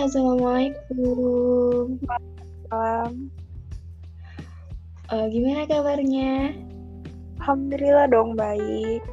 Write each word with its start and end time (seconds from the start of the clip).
Hai, 0.00 0.08
Assalamualaikum. 0.08 2.00
Malam. 2.72 3.28
Uh, 5.12 5.28
gimana 5.28 5.68
kabarnya? 5.68 6.56
Alhamdulillah 7.36 8.08
dong 8.08 8.32
baik. 8.32 9.04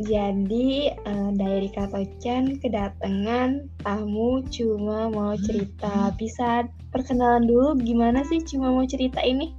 Jadi, 0.00 0.96
uh, 1.04 1.28
dari 1.36 1.68
Kak 1.76 1.92
Chan 2.24 2.56
kedatangan 2.56 3.68
tamu 3.84 4.40
cuma 4.48 5.12
mau 5.12 5.36
cerita. 5.44 6.08
Bisa 6.16 6.64
perkenalan 6.88 7.44
dulu 7.44 7.76
gimana 7.76 8.24
sih 8.24 8.40
cuma 8.48 8.72
mau 8.72 8.88
cerita 8.88 9.20
ini? 9.20 9.52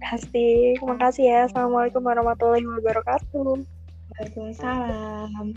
Pasti. 0.00 0.80
Terima 0.80 0.96
kasih 0.96 1.28
ya. 1.28 1.38
Assalamualaikum 1.44 2.00
warahmatullahi 2.00 2.64
wabarakatuh. 2.64 3.60
Waalaikumsalam. 4.16 5.52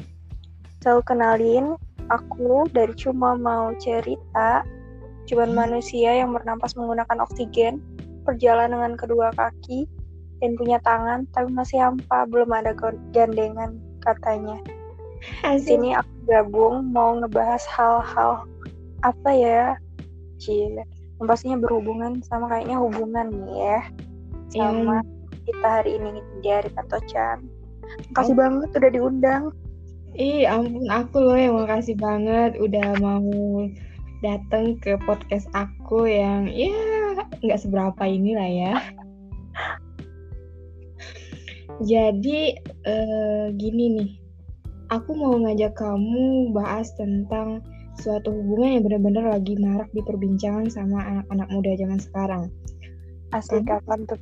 Saya 0.84 1.00
kenalin, 1.08 1.80
aku 2.10 2.68
dari 2.72 2.94
cuma 2.96 3.36
mau 3.36 3.72
cerita, 3.78 4.64
cuman 5.28 5.52
manusia 5.54 6.16
yang 6.24 6.32
bernafas 6.32 6.76
menggunakan 6.80 7.24
oksigen, 7.24 7.84
berjalan 8.24 8.72
dengan 8.72 8.94
kedua 8.96 9.32
kaki, 9.36 9.88
dan 10.40 10.54
punya 10.56 10.78
tangan, 10.86 11.26
tapi 11.34 11.50
masih 11.52 11.82
hampa, 11.82 12.30
belum 12.30 12.54
ada 12.54 12.76
gandengan, 13.12 13.80
katanya. 14.06 14.60
Di 15.42 15.60
sini 15.60 15.98
aku 15.98 16.14
gabung 16.30 16.94
mau 16.94 17.18
ngebahas 17.18 17.66
hal-hal 17.66 18.46
apa 19.02 19.30
ya, 19.34 19.62
Cie, 20.38 20.86
pastinya 21.26 21.58
berhubungan 21.58 22.22
sama 22.22 22.46
kayaknya 22.54 22.78
hubungan 22.78 23.34
nih 23.34 23.58
ya, 23.58 23.82
sama 24.54 25.02
mm. 25.02 25.10
kita 25.50 25.68
hari 25.82 25.98
ini 25.98 26.22
di 26.46 26.50
hari 26.54 26.70
Chan. 27.10 27.42
Makasih 28.14 28.36
oh. 28.36 28.38
banget 28.38 28.70
udah 28.78 28.92
diundang. 28.94 29.44
Ih, 30.18 30.50
ampun 30.50 30.90
aku 30.90 31.22
loh 31.22 31.38
yang 31.38 31.54
makasih 31.62 31.94
banget 31.94 32.58
udah 32.58 32.98
mau 32.98 33.22
datang 34.26 34.74
ke 34.82 34.98
podcast 35.06 35.46
aku 35.54 36.10
yang 36.10 36.50
ya 36.50 36.74
nggak 37.46 37.62
seberapa 37.62 38.02
inilah 38.02 38.50
ya. 38.50 38.74
Jadi 41.86 42.58
eh, 42.90 43.46
gini 43.54 43.86
nih, 43.94 44.10
aku 44.90 45.14
mau 45.14 45.38
ngajak 45.38 45.78
kamu 45.78 46.50
bahas 46.50 46.90
tentang 46.98 47.62
suatu 48.02 48.34
hubungan 48.34 48.82
yang 48.82 48.84
benar-benar 48.90 49.26
lagi 49.38 49.54
marak 49.62 49.90
diperbincangan 49.94 50.66
sama 50.74 50.98
anak-anak 51.06 51.50
muda 51.54 51.78
zaman 51.78 52.02
sekarang. 52.02 52.44
Asli 53.38 53.62
kapan 53.62 54.10
tuh? 54.10 54.18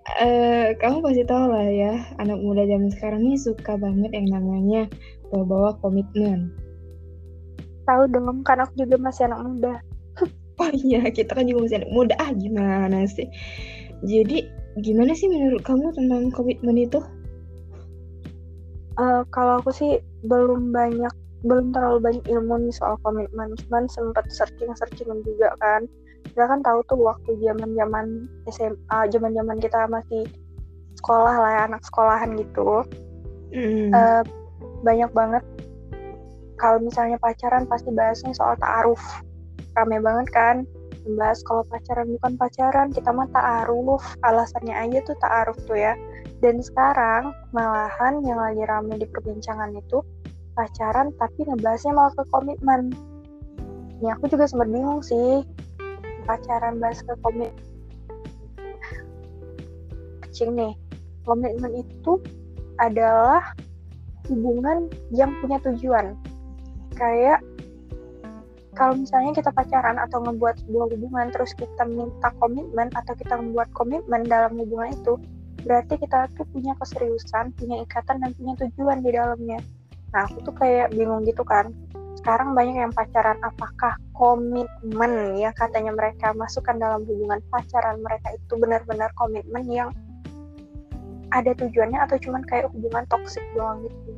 Uh, 0.00 0.72
kamu 0.80 1.04
pasti 1.04 1.22
tahu 1.28 1.52
lah 1.52 1.68
ya, 1.68 1.92
anak 2.16 2.40
muda 2.40 2.64
zaman 2.64 2.88
sekarang 2.88 3.20
ini 3.20 3.36
suka 3.36 3.76
banget 3.76 4.16
yang 4.16 4.32
namanya 4.32 4.88
bawa-bawa 5.28 5.76
komitmen. 5.84 6.48
Tahu 7.84 8.08
dong, 8.08 8.40
kan 8.40 8.64
aku 8.64 8.80
juga 8.80 8.96
masih 8.96 9.28
anak 9.28 9.40
muda. 9.44 9.74
oh 10.60 10.70
iya, 10.72 11.04
kita 11.12 11.36
kan 11.36 11.44
juga 11.44 11.68
masih 11.68 11.78
anak 11.84 11.92
muda. 11.92 12.14
Ah, 12.16 12.32
gimana 12.32 13.04
sih? 13.04 13.28
Jadi, 14.00 14.48
gimana 14.80 15.12
sih 15.12 15.28
menurut 15.28 15.60
kamu 15.68 15.92
tentang 15.92 16.32
komitmen 16.32 16.80
itu? 16.80 17.04
Uh, 18.96 19.20
kalau 19.28 19.60
aku 19.60 19.68
sih 19.68 20.00
belum 20.24 20.72
banyak, 20.72 21.12
belum 21.44 21.76
terlalu 21.76 22.00
banyak 22.00 22.24
ilmu 22.24 22.56
nih 22.56 22.72
soal 22.72 22.96
komitmen. 23.04 23.52
Cuman 23.68 23.84
sempat 23.92 24.24
searching-searching 24.32 25.12
juga 25.28 25.52
kan 25.60 25.84
kita 26.24 26.44
kan 26.46 26.60
tahu 26.62 26.80
tuh 26.86 27.00
waktu 27.00 27.30
zaman 27.42 27.74
zaman 27.74 28.06
SMA 28.48 28.98
zaman 29.10 29.32
zaman 29.34 29.56
kita 29.58 29.88
masih 29.90 30.24
sekolah 31.00 31.34
lah 31.34 31.50
ya 31.50 31.62
anak 31.72 31.82
sekolahan 31.84 32.36
gitu. 32.36 32.84
Mm. 33.50 33.90
uh, 33.90 34.22
banyak 34.86 35.10
banget 35.10 35.42
kalau 36.60 36.78
misalnya 36.78 37.16
pacaran 37.16 37.64
pasti 37.64 37.88
bahasnya 37.90 38.36
soal 38.36 38.54
ta'aruf. 38.60 39.00
Rame 39.72 39.96
banget 40.04 40.28
kan? 40.30 40.56
Membahas 41.08 41.40
kalau 41.48 41.64
pacaran 41.64 42.12
bukan 42.20 42.36
pacaran 42.36 42.92
kita 42.92 43.08
mah 43.10 43.24
ta'aruf. 43.32 44.04
Alasannya 44.20 44.76
aja 44.76 45.00
tuh 45.08 45.16
ta'aruf 45.24 45.56
tuh 45.64 45.80
ya. 45.80 45.96
Dan 46.44 46.60
sekarang 46.60 47.32
malahan 47.56 48.20
yang 48.28 48.36
lagi 48.36 48.60
rame 48.68 49.00
di 49.00 49.08
perbincangan 49.08 49.72
itu 49.72 50.04
pacaran 50.52 51.16
tapi 51.16 51.48
ngebahasnya 51.48 51.96
malah 51.96 52.12
ke 52.12 52.24
komitmen. 52.28 52.92
Ini 54.00 54.16
aku 54.16 54.28
juga 54.28 54.44
sempat 54.44 54.68
bingung 54.68 55.00
sih 55.00 55.40
pacaran 56.24 56.80
bahas 56.80 57.00
ke 57.04 57.14
komit 57.24 57.52
kecil 60.30 60.54
nih 60.54 60.72
komitmen 61.26 61.84
itu 61.84 62.22
adalah 62.80 63.52
hubungan 64.30 64.88
yang 65.12 65.34
punya 65.42 65.58
tujuan. 65.66 66.16
Kayak 66.96 67.42
kalau 68.78 68.96
misalnya 68.96 69.36
kita 69.36 69.50
pacaran 69.52 69.98
atau 70.00 70.24
ngebuat 70.24 70.64
sebuah 70.64 70.86
hubungan 70.96 71.26
terus 71.34 71.52
kita 71.58 71.84
minta 71.84 72.32
komitmen 72.40 72.88
atau 72.96 73.12
kita 73.18 73.36
membuat 73.36 73.68
komitmen 73.76 74.24
dalam 74.24 74.56
hubungan 74.56 74.94
itu 74.94 75.20
berarti 75.60 76.00
kita 76.00 76.30
tuh 76.38 76.48
punya 76.56 76.72
keseriusan 76.80 77.52
punya 77.60 77.84
ikatan 77.84 78.24
dan 78.24 78.32
punya 78.38 78.54
tujuan 78.64 79.04
di 79.04 79.10
dalamnya. 79.12 79.60
Nah 80.16 80.24
aku 80.24 80.40
tuh 80.46 80.54
kayak 80.56 80.96
bingung 80.96 81.26
gitu 81.28 81.44
kan 81.44 81.74
sekarang 82.30 82.54
banyak 82.54 82.78
yang 82.78 82.94
pacaran 82.94 83.42
apakah 83.42 83.98
komitmen 84.14 85.34
ya 85.34 85.50
katanya 85.50 85.90
mereka 85.90 86.30
masukkan 86.30 86.78
dalam 86.78 87.02
hubungan 87.02 87.42
pacaran 87.50 87.98
mereka 88.06 88.38
itu 88.38 88.54
benar-benar 88.54 89.10
komitmen 89.18 89.66
yang 89.66 89.90
ada 91.34 91.50
tujuannya 91.58 91.98
atau 91.98 92.22
cuman 92.22 92.46
kayak 92.46 92.70
hubungan 92.70 93.02
toksik 93.10 93.42
doang 93.58 93.82
gitu? 93.82 94.14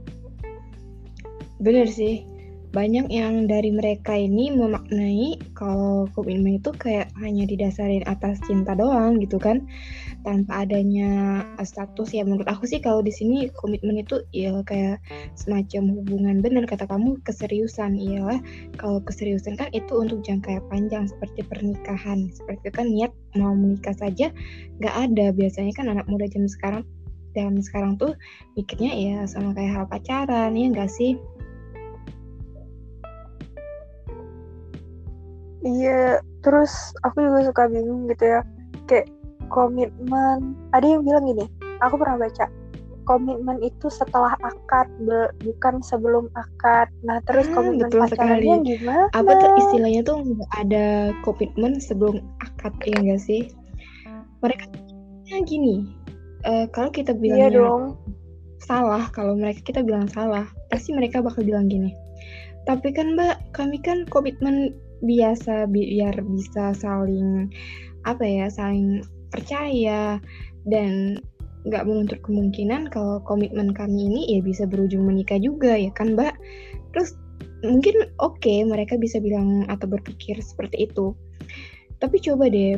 Bener 1.65 1.89
sih 1.89 2.29
banyak 2.73 3.13
yang 3.13 3.45
dari 3.45 3.69
mereka 3.69 4.17
ini 4.17 4.49
memaknai 4.49 5.37
kalau 5.53 6.09
komitmen 6.17 6.57
itu 6.57 6.73
kayak 6.73 7.13
hanya 7.21 7.45
didasarin 7.45 8.01
atas 8.09 8.41
cinta 8.49 8.73
doang 8.73 9.21
gitu 9.21 9.37
kan. 9.37 9.69
Tanpa 10.25 10.65
adanya 10.65 11.43
status 11.61 12.17
ya 12.17 12.25
menurut 12.25 12.49
aku 12.49 12.65
sih 12.65 12.81
kalau 12.81 13.05
di 13.05 13.13
sini 13.13 13.53
komitmen 13.53 14.01
itu 14.01 14.25
ya 14.33 14.57
kayak 14.65 15.05
semacam 15.37 16.01
hubungan. 16.01 16.41
Benar 16.41 16.65
kata 16.65 16.89
kamu 16.89 17.21
keseriusan 17.29 18.01
iyalah. 18.01 18.41
Kalau 18.81 19.05
keseriusan 19.05 19.61
kan 19.61 19.69
itu 19.77 19.93
untuk 19.93 20.25
jangka 20.25 20.65
panjang 20.73 21.05
seperti 21.05 21.45
pernikahan. 21.45 22.33
Seperti 22.33 22.73
kan 22.73 22.89
niat 22.89 23.13
mau 23.37 23.53
menikah 23.53 23.93
saja 23.93 24.33
nggak 24.81 24.97
ada. 24.97 25.29
Biasanya 25.37 25.77
kan 25.77 25.93
anak 25.93 26.09
muda 26.09 26.25
zaman 26.25 26.49
sekarang 26.49 26.85
dan 27.37 27.61
sekarang 27.61 27.97
tuh 27.97 28.17
mikirnya 28.57 28.93
ya 28.93 29.17
sama 29.25 29.57
kayak 29.57 29.73
hal 29.73 29.85
pacaran 29.89 30.53
ya 30.53 30.67
enggak 30.69 30.93
sih 30.93 31.17
Iya, 35.63 36.19
terus 36.43 36.95
aku 37.07 37.23
juga 37.23 37.47
suka 37.47 37.63
bingung 37.71 38.11
gitu 38.11 38.25
ya. 38.27 38.41
Kayak 38.91 39.07
komitmen, 39.47 40.59
ada 40.75 40.87
yang 40.87 41.07
bilang 41.07 41.25
gini, 41.29 41.47
aku 41.79 41.95
pernah 41.99 42.19
baca, 42.19 42.51
komitmen 43.05 43.59
itu 43.63 43.87
setelah 43.91 44.35
akad, 44.43 44.89
bukan 45.43 45.75
sebelum 45.83 46.31
akad. 46.35 46.91
Nah, 47.07 47.23
terus 47.27 47.47
ah, 47.51 47.55
komitmen 47.55 47.91
betul 47.91 48.01
pacarannya 48.07 48.57
sekali. 48.59 48.71
gimana? 48.79 49.05
Apa 49.15 49.33
tuh 49.39 49.51
istilahnya 49.67 50.01
tuh 50.03 50.19
ada 50.57 50.87
komitmen 51.27 51.79
sebelum 51.79 52.23
akad, 52.43 52.75
ya 52.87 52.97
enggak 52.99 53.23
sih? 53.23 53.51
Mereka 54.43 54.67
gini, 55.47 55.89
uh, 56.45 56.67
kalau 56.71 56.91
kita 56.93 57.15
bilang 57.17 57.39
iya 57.39 57.49
dong. 57.51 57.97
salah, 58.63 59.11
kalau 59.11 59.35
mereka 59.35 59.63
kita 59.65 59.81
bilang 59.83 60.07
salah, 60.11 60.47
pasti 60.71 60.95
mereka 60.95 61.23
bakal 61.23 61.43
bilang 61.43 61.67
gini. 61.67 61.95
Tapi 62.63 62.95
kan 62.95 63.19
Mbak, 63.19 63.59
kami 63.59 63.83
kan 63.83 64.07
komitmen 64.07 64.71
biasa 65.03 65.67
biar 65.69 66.15
bisa 66.23 66.73
saling 66.79 67.51
apa 68.07 68.23
ya 68.23 68.47
saling 68.51 69.03
percaya 69.31 70.19
dan 70.67 71.19
nggak 71.63 71.87
menuntut 71.87 72.19
kemungkinan 72.27 72.91
kalau 72.91 73.23
komitmen 73.23 73.71
kami 73.71 74.11
ini 74.11 74.23
ya 74.39 74.41
bisa 74.43 74.67
berujung 74.67 75.07
menikah 75.07 75.39
juga 75.39 75.79
ya 75.79 75.95
kan 75.95 76.19
mbak? 76.19 76.35
Terus 76.91 77.15
mungkin 77.63 78.11
oke 78.19 78.43
okay, 78.43 78.67
mereka 78.67 78.99
bisa 78.99 79.23
bilang 79.23 79.67
atau 79.71 79.87
berpikir 79.87 80.35
seperti 80.43 80.91
itu. 80.91 81.15
Tapi 82.03 82.19
coba 82.19 82.51
deh 82.51 82.75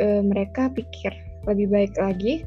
e, 0.00 0.06
mereka 0.24 0.72
pikir 0.72 1.12
lebih 1.44 1.68
baik 1.68 1.92
lagi 2.00 2.40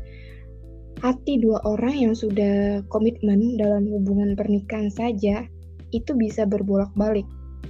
hati 1.05 1.37
dua 1.37 1.61
orang 1.67 2.09
yang 2.09 2.13
sudah 2.17 2.81
komitmen 2.89 3.59
dalam 3.61 3.85
hubungan 3.85 4.33
pernikahan 4.33 4.89
saja 4.89 5.45
itu 5.93 6.11
bisa 6.17 6.49
berbolak-balik. 6.49 7.27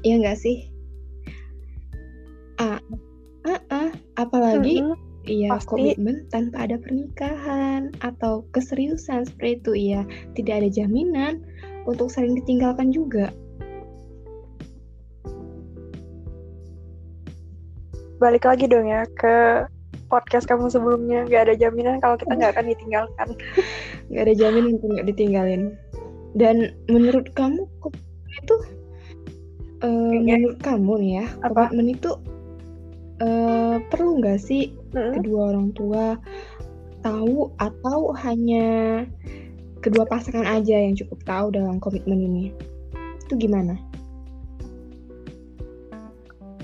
Ya 0.08 0.16
nggak 0.16 0.40
sih 0.40 0.72
Ah, 2.56 2.80
uh, 3.48 3.62
uh, 3.72 3.90
apalagi 4.16 4.82
mm 4.82 4.88
-hmm. 4.92 5.14
Iya, 5.26 5.58
komitmen 5.66 6.30
tanpa 6.30 6.70
ada 6.70 6.78
pernikahan 6.78 7.90
atau 8.06 8.46
keseriusan 8.54 9.26
seperti 9.26 9.58
itu, 9.58 9.72
iya. 9.74 10.02
Tidak 10.38 10.54
ada 10.54 10.70
jaminan 10.70 11.42
untuk 11.90 12.14
saling 12.14 12.38
ditinggalkan 12.38 12.94
juga. 12.94 13.34
Balik 18.22 18.46
lagi 18.46 18.70
dong 18.70 18.86
ya 18.86 19.02
ke 19.18 19.66
podcast 20.14 20.46
kamu 20.46 20.70
sebelumnya. 20.70 21.26
Gak 21.26 21.50
ada 21.50 21.56
jaminan 21.58 21.98
kalau 22.06 22.22
kita 22.22 22.38
nggak 22.38 22.54
akan 22.54 22.66
ditinggalkan. 22.70 23.28
Gak 24.14 24.24
ada 24.30 24.34
jaminan 24.38 24.78
untuk 24.78 24.90
nggak 24.94 25.10
ditinggalin. 25.10 25.74
Dan 26.38 26.70
menurut 26.86 27.34
kamu 27.34 27.66
itu 28.30 28.56
uh, 29.82 30.12
menurut 30.22 30.60
kamu 30.62 30.94
nih 31.02 31.12
ya 31.24 31.26
Apa? 31.48 31.72
komitmen 31.72 31.98
itu 31.98 32.12
uh, 33.22 33.78
perlu 33.92 34.20
nggak 34.20 34.40
sih 34.40 34.74
hmm. 34.96 35.22
kedua 35.22 35.56
orang 35.56 35.70
tua 35.76 36.20
tahu 37.06 37.54
atau 37.62 38.12
hanya 38.18 39.04
kedua 39.80 40.10
pasangan 40.10 40.50
aja 40.50 40.82
yang 40.82 40.98
cukup 40.98 41.22
tahu 41.24 41.54
dalam 41.54 41.78
komitmen 41.78 42.18
ini 42.18 42.46
itu 43.26 43.34
gimana? 43.38 43.78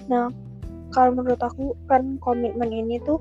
Nah, 0.10 0.30
kalau 0.94 1.16
menurut 1.18 1.42
aku 1.42 1.74
kan 1.90 2.18
komitmen 2.22 2.70
ini 2.70 3.02
tuh 3.02 3.18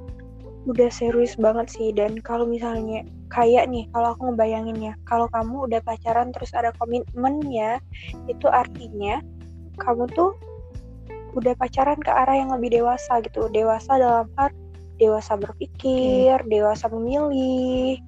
udah 0.69 0.93
serius 0.93 1.41
banget 1.41 1.73
sih 1.73 1.89
dan 1.97 2.21
kalau 2.21 2.45
misalnya 2.45 3.01
kayak 3.33 3.65
nih 3.73 3.89
kalau 3.97 4.13
aku 4.13 4.29
ngebayangin 4.29 4.93
ya 4.93 4.95
kalau 5.09 5.25
kamu 5.33 5.65
udah 5.71 5.81
pacaran 5.81 6.29
terus 6.37 6.53
ada 6.53 6.69
komitmen 6.77 7.41
ya 7.49 7.81
itu 8.29 8.45
artinya 8.45 9.25
kamu 9.81 10.05
tuh 10.13 10.37
udah 11.35 11.55
pacaran 11.57 11.99
ke 11.99 12.11
arah 12.11 12.37
yang 12.37 12.51
lebih 12.55 12.81
dewasa 12.81 13.23
gitu 13.23 13.47
dewasa 13.51 13.97
dalam 13.97 14.27
hal 14.39 14.51
dewasa 15.01 15.37
berpikir 15.41 16.37
hmm. 16.41 16.49
dewasa 16.51 16.87
memilih 16.93 17.99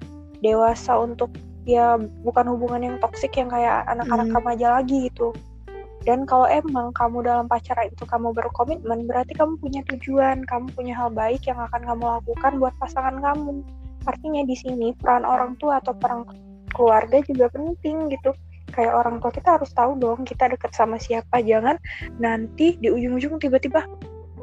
dewasa 0.43 0.99
untuk 0.99 1.33
ya 1.63 1.95
bukan 2.27 2.45
hubungan 2.51 2.81
yang 2.83 2.95
toksik 2.99 3.33
yang 3.39 3.47
kayak 3.47 3.87
anak-anak 3.87 4.27
hmm. 4.29 4.35
remaja 4.37 4.67
lagi 4.79 5.07
gitu 5.07 5.31
dan 6.03 6.27
kalau 6.27 6.43
emang 6.51 6.91
kamu 6.91 7.23
dalam 7.23 7.47
pacaran 7.47 7.87
itu 7.87 8.03
kamu 8.03 8.35
berkomitmen, 8.35 9.07
berarti 9.07 9.39
kamu 9.39 9.55
punya 9.55 9.81
tujuan, 9.87 10.43
kamu 10.43 10.67
punya 10.75 10.93
hal 10.99 11.07
baik 11.07 11.47
yang 11.47 11.55
akan 11.55 11.79
kamu 11.79 12.03
lakukan 12.19 12.59
buat 12.59 12.75
pasangan 12.75 13.23
kamu. 13.23 13.63
Artinya 14.03 14.43
di 14.43 14.55
sini 14.59 14.91
peran 14.99 15.23
orang 15.23 15.55
tua 15.63 15.79
atau 15.79 15.95
peran 15.95 16.27
keluarga 16.75 17.23
juga 17.23 17.47
penting 17.55 18.11
gitu. 18.11 18.35
Kayak 18.73 18.93
orang 18.97 19.21
tua 19.21 19.31
kita 19.31 19.61
harus 19.61 19.69
tahu 19.71 19.95
dong 20.01 20.25
kita 20.25 20.49
deket 20.49 20.73
sama 20.73 20.97
siapa, 20.97 21.39
jangan 21.45 21.77
nanti 22.17 22.75
di 22.81 22.89
ujung-ujung 22.89 23.37
tiba-tiba 23.37 23.85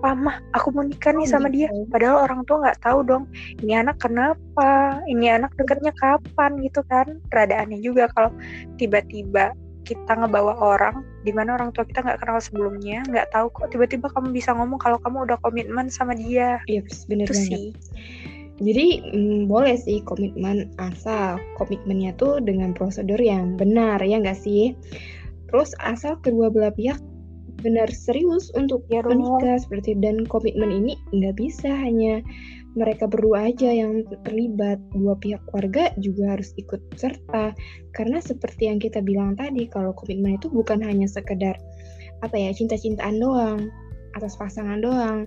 Pamah, 0.00 0.40
aku 0.56 0.72
mau 0.72 0.80
nikah 0.80 1.12
nih 1.12 1.28
oh, 1.28 1.32
sama 1.36 1.52
dia. 1.52 1.68
Gitu. 1.68 1.84
Padahal 1.92 2.24
orang 2.24 2.40
tua 2.48 2.64
nggak 2.64 2.80
tahu 2.80 3.04
dong, 3.04 3.28
ini 3.60 3.76
anak 3.76 4.00
kenapa, 4.00 4.96
ini 5.04 5.28
anak 5.28 5.52
deketnya 5.60 5.92
kapan 5.92 6.56
gitu 6.64 6.80
kan. 6.88 7.20
Rada 7.28 7.60
aneh 7.60 7.84
juga 7.84 8.08
kalau 8.16 8.32
tiba-tiba 8.80 9.52
kita 9.84 10.12
ngebawa 10.16 10.56
orang 10.56 11.04
di 11.26 11.34
mana 11.36 11.58
orang 11.58 11.74
tua 11.74 11.84
kita 11.84 12.00
nggak 12.00 12.22
kenal 12.22 12.38
sebelumnya 12.38 13.02
nggak 13.10 13.26
tahu 13.34 13.50
kok 13.50 13.74
tiba-tiba 13.74 14.06
kamu 14.12 14.30
bisa 14.30 14.54
ngomong 14.54 14.78
kalau 14.78 15.02
kamu 15.02 15.26
udah 15.26 15.38
komitmen 15.42 15.90
sama 15.90 16.14
dia 16.14 16.62
iya 16.70 16.84
yes, 16.84 17.10
bener 17.10 17.26
banget 17.26 17.42
sih 17.42 17.66
jadi 18.60 19.00
mm, 19.12 19.48
boleh 19.48 19.74
sih 19.80 20.04
komitmen 20.04 20.68
asal 20.76 21.40
komitmennya 21.56 22.12
tuh 22.20 22.38
dengan 22.44 22.76
prosedur 22.76 23.18
yang 23.18 23.56
benar 23.56 23.98
ya 24.04 24.20
nggak 24.20 24.36
sih 24.36 24.76
terus 25.48 25.72
asal 25.80 26.20
kedua 26.20 26.52
belah 26.52 26.70
pihak 26.76 27.00
benar 27.60 27.92
serius 27.92 28.48
untuk 28.56 28.84
ya, 28.88 29.04
menikah 29.04 29.60
seperti 29.60 29.92
dan 30.00 30.24
komitmen 30.24 30.72
ini 30.72 30.96
nggak 31.12 31.36
bisa 31.36 31.68
hanya 31.68 32.24
mereka 32.78 33.10
berdua 33.10 33.50
aja 33.50 33.66
yang 33.66 34.06
terlibat, 34.22 34.78
dua 34.94 35.18
pihak 35.18 35.42
keluarga 35.50 35.90
juga 35.98 36.38
harus 36.38 36.54
ikut 36.54 36.78
serta. 36.94 37.50
Karena 37.90 38.22
seperti 38.22 38.70
yang 38.70 38.78
kita 38.78 39.02
bilang 39.02 39.34
tadi, 39.34 39.66
kalau 39.66 39.90
komitmen 39.90 40.38
itu 40.38 40.46
bukan 40.46 40.78
hanya 40.86 41.10
sekedar 41.10 41.58
apa 42.22 42.36
ya 42.38 42.54
cinta-cintaan 42.54 43.18
doang 43.18 43.74
atas 44.14 44.38
pasangan 44.38 44.78
doang. 44.78 45.26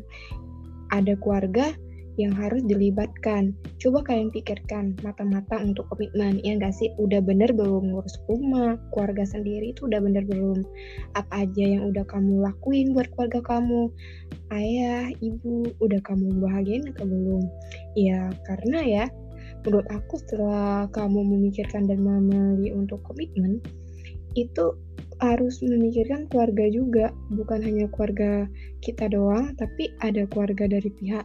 Ada 0.95 1.19
keluarga 1.19 1.75
yang 2.17 2.33
harus 2.37 2.61
dilibatkan. 2.65 3.57
Coba 3.81 4.05
kalian 4.05 4.29
pikirkan 4.29 4.93
matang-matang 5.01 5.73
untuk 5.73 5.89
komitmen. 5.89 6.37
Ya 6.45 6.55
nggak 6.57 6.73
sih? 6.73 6.93
Udah 7.01 7.19
bener 7.19 7.49
belum 7.51 7.93
ngurus 7.93 8.15
rumah, 8.29 8.77
keluarga 8.93 9.25
sendiri 9.25 9.73
itu 9.73 9.89
udah 9.89 9.99
bener 10.01 10.23
belum? 10.29 10.61
Apa 11.17 11.47
aja 11.47 11.63
yang 11.63 11.89
udah 11.89 12.05
kamu 12.05 12.45
lakuin 12.45 12.93
buat 12.93 13.09
keluarga 13.13 13.41
kamu? 13.41 13.89
Ayah, 14.53 15.09
ibu, 15.21 15.73
udah 15.81 15.99
kamu 16.05 16.41
bahagiain 16.41 16.85
atau 16.93 17.05
belum? 17.09 17.43
Ya, 17.97 18.29
karena 18.45 18.79
ya, 18.85 19.05
menurut 19.65 19.87
aku 19.89 20.21
setelah 20.21 20.85
kamu 20.93 21.25
memikirkan 21.25 21.89
dan 21.89 22.03
memilih 22.05 22.77
untuk 22.77 23.01
komitmen, 23.07 23.63
itu 24.37 24.77
harus 25.23 25.63
memikirkan 25.63 26.27
keluarga 26.27 26.67
juga, 26.67 27.05
bukan 27.31 27.63
hanya 27.63 27.87
keluarga 27.95 28.51
kita 28.83 29.07
doang, 29.07 29.55
tapi 29.55 29.95
ada 30.03 30.27
keluarga 30.27 30.67
dari 30.67 30.91
pihak 30.91 31.23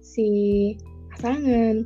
si 0.00 0.28
pasangan. 1.12 1.84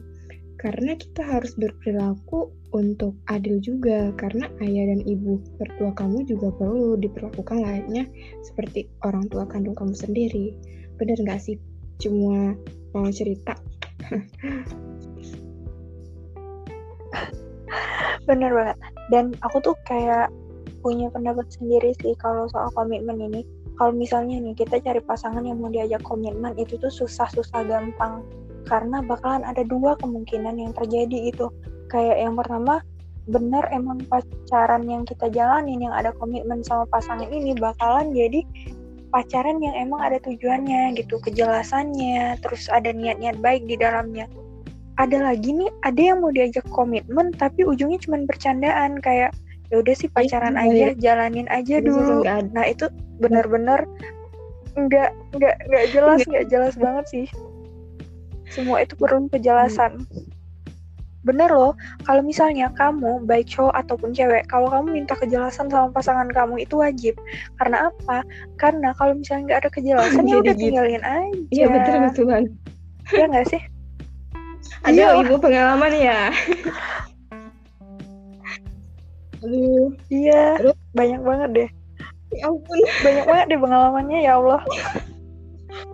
Karena 0.59 0.99
kita 0.99 1.23
harus 1.23 1.55
berperilaku 1.55 2.51
untuk 2.75 3.15
adil 3.31 3.63
juga, 3.63 4.11
karena 4.19 4.51
ayah 4.63 4.91
dan 4.91 5.07
ibu 5.07 5.39
mertua 5.59 5.95
kamu 5.95 6.27
juga 6.27 6.51
perlu 6.55 6.99
diperlakukan 6.99 7.63
layaknya 7.63 8.11
seperti 8.43 8.91
orang 9.07 9.31
tua 9.31 9.47
kandung 9.47 9.79
kamu 9.79 9.95
sendiri. 9.95 10.55
Bener 10.99 11.15
nggak 11.23 11.39
sih? 11.39 11.59
Cuma 12.03 12.59
mau 12.91 13.07
cerita. 13.11 13.55
Bener 18.27 18.51
banget. 18.51 18.77
Dan 19.15 19.25
aku 19.41 19.63
tuh 19.63 19.79
kayak 19.87 20.29
punya 20.89 21.13
pendapat 21.13 21.45
sendiri 21.53 21.93
sih 22.01 22.17
kalau 22.17 22.49
soal 22.49 22.73
komitmen 22.73 23.21
ini. 23.21 23.45
Kalau 23.77 23.93
misalnya 23.93 24.41
nih 24.41 24.57
kita 24.57 24.81
cari 24.81 25.05
pasangan 25.05 25.45
yang 25.45 25.61
mau 25.61 25.69
diajak 25.69 26.01
komitmen 26.01 26.57
itu 26.57 26.81
tuh 26.81 26.89
susah-susah 26.89 27.69
gampang 27.69 28.25
karena 28.65 29.05
bakalan 29.05 29.45
ada 29.45 29.61
dua 29.69 30.01
kemungkinan 30.01 30.57
yang 30.57 30.73
terjadi 30.73 31.29
itu. 31.29 31.53
Kayak 31.93 32.25
yang 32.25 32.35
pertama 32.41 32.81
benar 33.29 33.69
emang 33.69 34.01
pacaran 34.09 34.89
yang 34.89 35.05
kita 35.05 35.29
jalanin 35.29 35.85
yang 35.85 35.93
ada 35.93 36.17
komitmen 36.17 36.65
sama 36.65 36.89
pasangan 36.89 37.29
ini 37.29 37.53
bakalan 37.53 38.17
jadi 38.17 38.41
pacaran 39.13 39.61
yang 39.61 39.77
emang 39.77 40.01
ada 40.05 40.21
tujuannya 40.25 40.97
gitu, 40.97 41.17
kejelasannya, 41.21 42.41
terus 42.45 42.69
ada 42.69 42.93
niat-niat 42.93 43.41
baik 43.41 43.65
di 43.69 43.77
dalamnya. 43.77 44.29
Ada 45.01 45.33
lagi 45.33 45.55
nih, 45.55 45.71
ada 45.85 46.01
yang 46.01 46.19
mau 46.21 46.33
diajak 46.33 46.65
komitmen 46.73 47.33
tapi 47.37 47.65
ujungnya 47.65 48.01
cuma 48.05 48.21
bercandaan 48.25 49.01
kayak 49.01 49.33
ya 49.69 49.85
udah 49.85 49.95
sih 49.95 50.09
pacaran 50.09 50.57
ya, 50.57 50.65
aja 50.65 50.87
jalanin 50.97 51.49
aja 51.53 51.81
dulu. 51.85 52.25
nah 52.53 52.65
itu 52.65 52.89
benar-benar 53.21 53.85
nggak 54.79 55.11
nggak 55.35 55.57
nggak 55.69 55.85
jelas 55.91 56.21
nggak 56.25 56.47
jelas 56.49 56.75
banget 56.79 57.05
sih. 57.11 57.27
Semua 58.49 58.81
itu 58.81 58.97
perlu 58.97 59.29
kejelasan. 59.29 60.07
Bener 61.27 61.51
loh 61.51 61.77
kalau 62.07 62.25
misalnya 62.25 62.73
kamu 62.73 63.27
baik 63.29 63.51
cowok 63.51 63.75
ataupun 63.75 64.17
cewek 64.17 64.49
kalau 64.49 64.71
kamu 64.73 65.03
minta 65.03 65.19
kejelasan 65.19 65.69
sama 65.69 65.93
pasangan 65.93 66.31
kamu 66.31 66.65
itu 66.65 66.79
wajib. 66.81 67.19
Karena 67.61 67.93
apa? 67.93 68.25
Karena 68.57 68.95
kalau 68.97 69.19
misalnya 69.19 69.53
nggak 69.53 69.61
ada 69.67 69.71
kejelasan 69.75 70.25
ya 70.31 70.37
udah 70.41 70.55
tinggalin 70.57 71.03
aja. 71.05 71.43
Iya 71.53 71.67
betul 71.69 71.95
betul 72.07 72.25
banget. 72.31 72.53
Ya 73.13 73.25
nggak 73.29 73.47
sih? 73.51 73.63
Ada 74.87 74.95
iya. 74.95 75.21
ibu 75.27 75.35
pengalaman 75.43 75.93
ya 75.99 76.31
Aduh. 79.45 79.95
Iya. 80.11 80.59
Aduh. 80.63 80.77
Banyak 80.95 81.21
banget 81.23 81.51
deh. 81.55 81.71
Ya 82.35 82.51
ampun. 82.51 82.79
Banyak 83.05 83.25
banget 83.25 83.47
deh 83.53 83.61
pengalamannya 83.61 84.19
ya 84.25 84.33
Allah. 84.41 84.61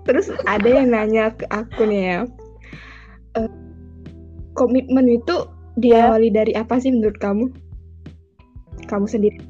Terus 0.04 0.30
ada 0.44 0.68
yang 0.68 0.92
nanya 0.92 1.32
ke 1.34 1.44
aku 1.52 1.84
nih 1.88 2.02
ya. 2.04 2.18
Uh, 3.34 3.50
komitmen 4.54 5.10
itu 5.10 5.48
diawali 5.80 6.30
dari 6.30 6.52
apa 6.54 6.78
sih 6.78 6.94
menurut 6.94 7.18
kamu? 7.18 7.50
Kamu 8.86 9.06
sendiri. 9.08 9.40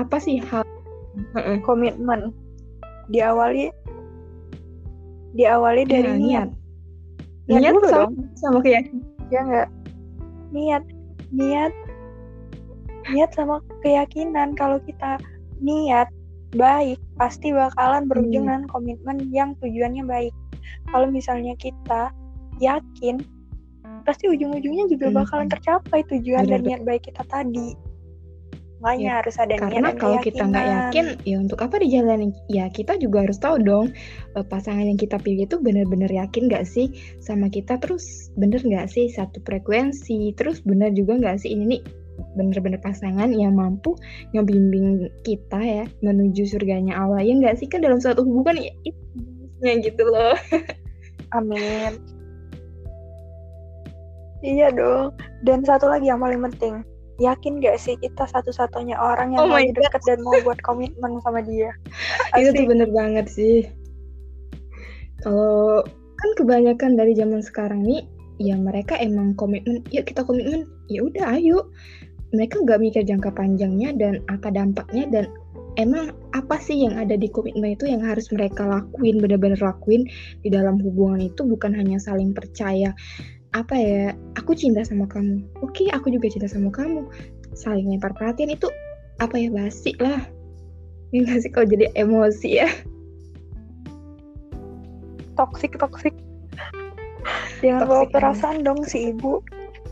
Apa 0.00 0.18
sih 0.18 0.42
hal 0.42 0.66
komitmen? 1.62 2.34
Diawali 3.12 3.70
diawali 5.34 5.82
dari 5.86 6.10
ya, 6.10 6.18
niat. 6.18 6.48
Niat, 7.50 7.60
niat 7.60 7.72
dulu 7.76 7.88
sama, 7.90 8.00
dong. 8.06 8.12
Sama 8.38 8.58
keyakinan. 8.64 9.04
Ya 9.28 9.40
enggak? 9.44 9.68
Niat. 10.54 10.84
Niat 11.34 11.72
niat 13.12 13.30
sama 13.36 13.60
keyakinan. 13.84 14.56
Kalau 14.56 14.80
kita 14.84 15.20
niat 15.60 16.08
baik 16.54 16.98
pasti 17.18 17.50
bakalan 17.50 18.06
berujung 18.06 18.46
hmm. 18.46 18.50
dengan 18.50 18.70
komitmen 18.70 19.16
yang 19.34 19.58
tujuannya 19.60 20.06
baik. 20.06 20.34
Kalau 20.88 21.10
misalnya 21.10 21.58
kita 21.58 22.14
yakin 22.62 23.20
pasti 24.04 24.28
ujung-ujungnya 24.30 24.86
juga 24.88 25.10
hmm. 25.10 25.16
bakalan 25.18 25.48
tercapai 25.50 26.06
tujuan 26.08 26.46
Benar, 26.46 26.60
dan 26.60 26.60
niat 26.64 26.82
baik 26.86 27.02
kita 27.10 27.24
tadi. 27.26 27.74
Makanya 28.84 29.08
ya, 29.08 29.14
harus 29.24 29.36
ada 29.40 29.54
karena 29.56 29.88
niat 29.88 29.96
kalau 29.96 30.18
kita 30.20 30.42
nggak 30.44 30.66
yakin 30.68 31.06
ya 31.24 31.36
untuk 31.40 31.58
apa 31.64 31.80
dijalanin? 31.80 32.36
Ya 32.52 32.68
kita 32.68 33.00
juga 33.00 33.24
harus 33.24 33.40
tahu 33.40 33.64
dong 33.64 33.96
eh, 34.36 34.44
pasangan 34.44 34.84
yang 34.84 35.00
kita 35.00 35.16
pilih 35.16 35.48
itu 35.48 35.56
benar-benar 35.56 36.12
yakin 36.12 36.52
nggak 36.52 36.68
sih 36.68 36.92
sama 37.24 37.48
kita? 37.48 37.80
Terus 37.80 38.28
bener 38.36 38.60
nggak 38.60 38.92
sih 38.92 39.08
satu 39.08 39.40
frekuensi? 39.42 40.36
Terus 40.36 40.60
benar 40.62 40.92
juga 40.92 41.16
nggak 41.16 41.40
sih? 41.40 41.56
Ini 41.56 41.64
nih 41.64 41.82
bener-bener 42.34 42.78
pasangan 42.82 43.30
yang 43.30 43.54
mampu 43.54 43.94
ngebimbing 44.34 45.10
kita 45.22 45.58
ya 45.58 45.84
menuju 46.02 46.46
surganya 46.46 46.98
Allah. 46.98 47.22
Ya 47.22 47.34
nggak 47.34 47.58
sih 47.62 47.66
kan 47.70 47.82
dalam 47.82 47.98
suatu 48.02 48.22
hubungan 48.26 48.58
ya 48.58 48.72
itu 48.82 49.00
gitu 49.62 50.02
loh. 50.04 50.36
Amin. 51.36 51.98
Iya 54.44 54.68
dong. 54.76 55.16
Dan 55.40 55.64
satu 55.64 55.88
lagi 55.88 56.12
yang 56.12 56.20
paling 56.20 56.44
penting. 56.52 56.84
Yakin 57.22 57.62
gak 57.62 57.78
sih 57.78 57.94
kita 58.02 58.26
satu-satunya 58.26 58.98
orang 58.98 59.38
yang 59.38 59.46
oh 59.46 59.54
mau 59.54 59.62
deket 59.62 60.02
dan 60.02 60.18
mau 60.20 60.34
buat 60.42 60.58
komitmen 60.66 61.22
sama 61.22 61.40
dia? 61.46 61.70
Itu 62.38 62.50
tuh 62.52 62.66
bener 62.66 62.90
banget 62.90 63.30
sih. 63.30 63.64
Kalau 65.22 65.86
kan 66.18 66.30
kebanyakan 66.36 66.98
dari 66.98 67.14
zaman 67.14 67.40
sekarang 67.40 67.86
nih 67.86 68.02
ya 68.42 68.58
mereka 68.58 68.98
emang 68.98 69.32
komitmen 69.38 69.86
ya 69.94 70.02
kita 70.02 70.26
komitmen. 70.26 70.66
Ya 70.90 71.06
udah 71.06 71.38
ayo 71.38 71.70
mereka 72.34 72.60
nggak 72.60 72.82
mikir 72.82 73.02
jangka 73.06 73.30
panjangnya 73.30 73.94
dan 73.94 74.20
apa 74.26 74.50
dampaknya 74.50 75.06
dan 75.08 75.24
emang 75.74 76.14
apa 76.34 76.58
sih 76.58 76.86
yang 76.86 76.98
ada 76.98 77.18
di 77.18 77.30
komitmen 77.30 77.74
itu 77.74 77.86
yang 77.90 78.02
harus 78.02 78.30
mereka 78.30 78.66
lakuin 78.66 79.18
benar-benar 79.18 79.58
lakuin 79.62 80.06
di 80.42 80.48
dalam 80.50 80.78
hubungan 80.82 81.30
itu 81.30 81.42
bukan 81.46 81.74
hanya 81.74 81.98
saling 81.98 82.34
percaya. 82.34 82.94
Apa 83.54 83.74
ya 83.78 84.02
aku 84.34 84.58
cinta 84.58 84.82
sama 84.82 85.06
kamu. 85.06 85.46
Oke 85.62 85.86
aku 85.90 86.10
juga 86.10 86.26
cinta 86.30 86.50
sama 86.50 86.74
kamu. 86.74 87.06
Saling 87.54 87.86
lempar 87.86 88.10
perhatian 88.18 88.50
itu 88.50 88.66
apa 89.22 89.38
ya 89.38 89.50
basi 89.50 89.94
lah. 90.02 90.26
Ya 91.14 91.22
nggak 91.22 91.38
sih 91.46 91.50
kalau 91.54 91.70
jadi 91.70 91.90
emosi 91.94 92.50
ya. 92.58 92.68
Toksik 95.38 95.78
toksik 95.78 96.14
jangan 97.62 97.88
bawa 97.88 98.04
perasaan 98.10 98.66
dong 98.66 98.82
si 98.86 99.14
ibu. 99.14 99.42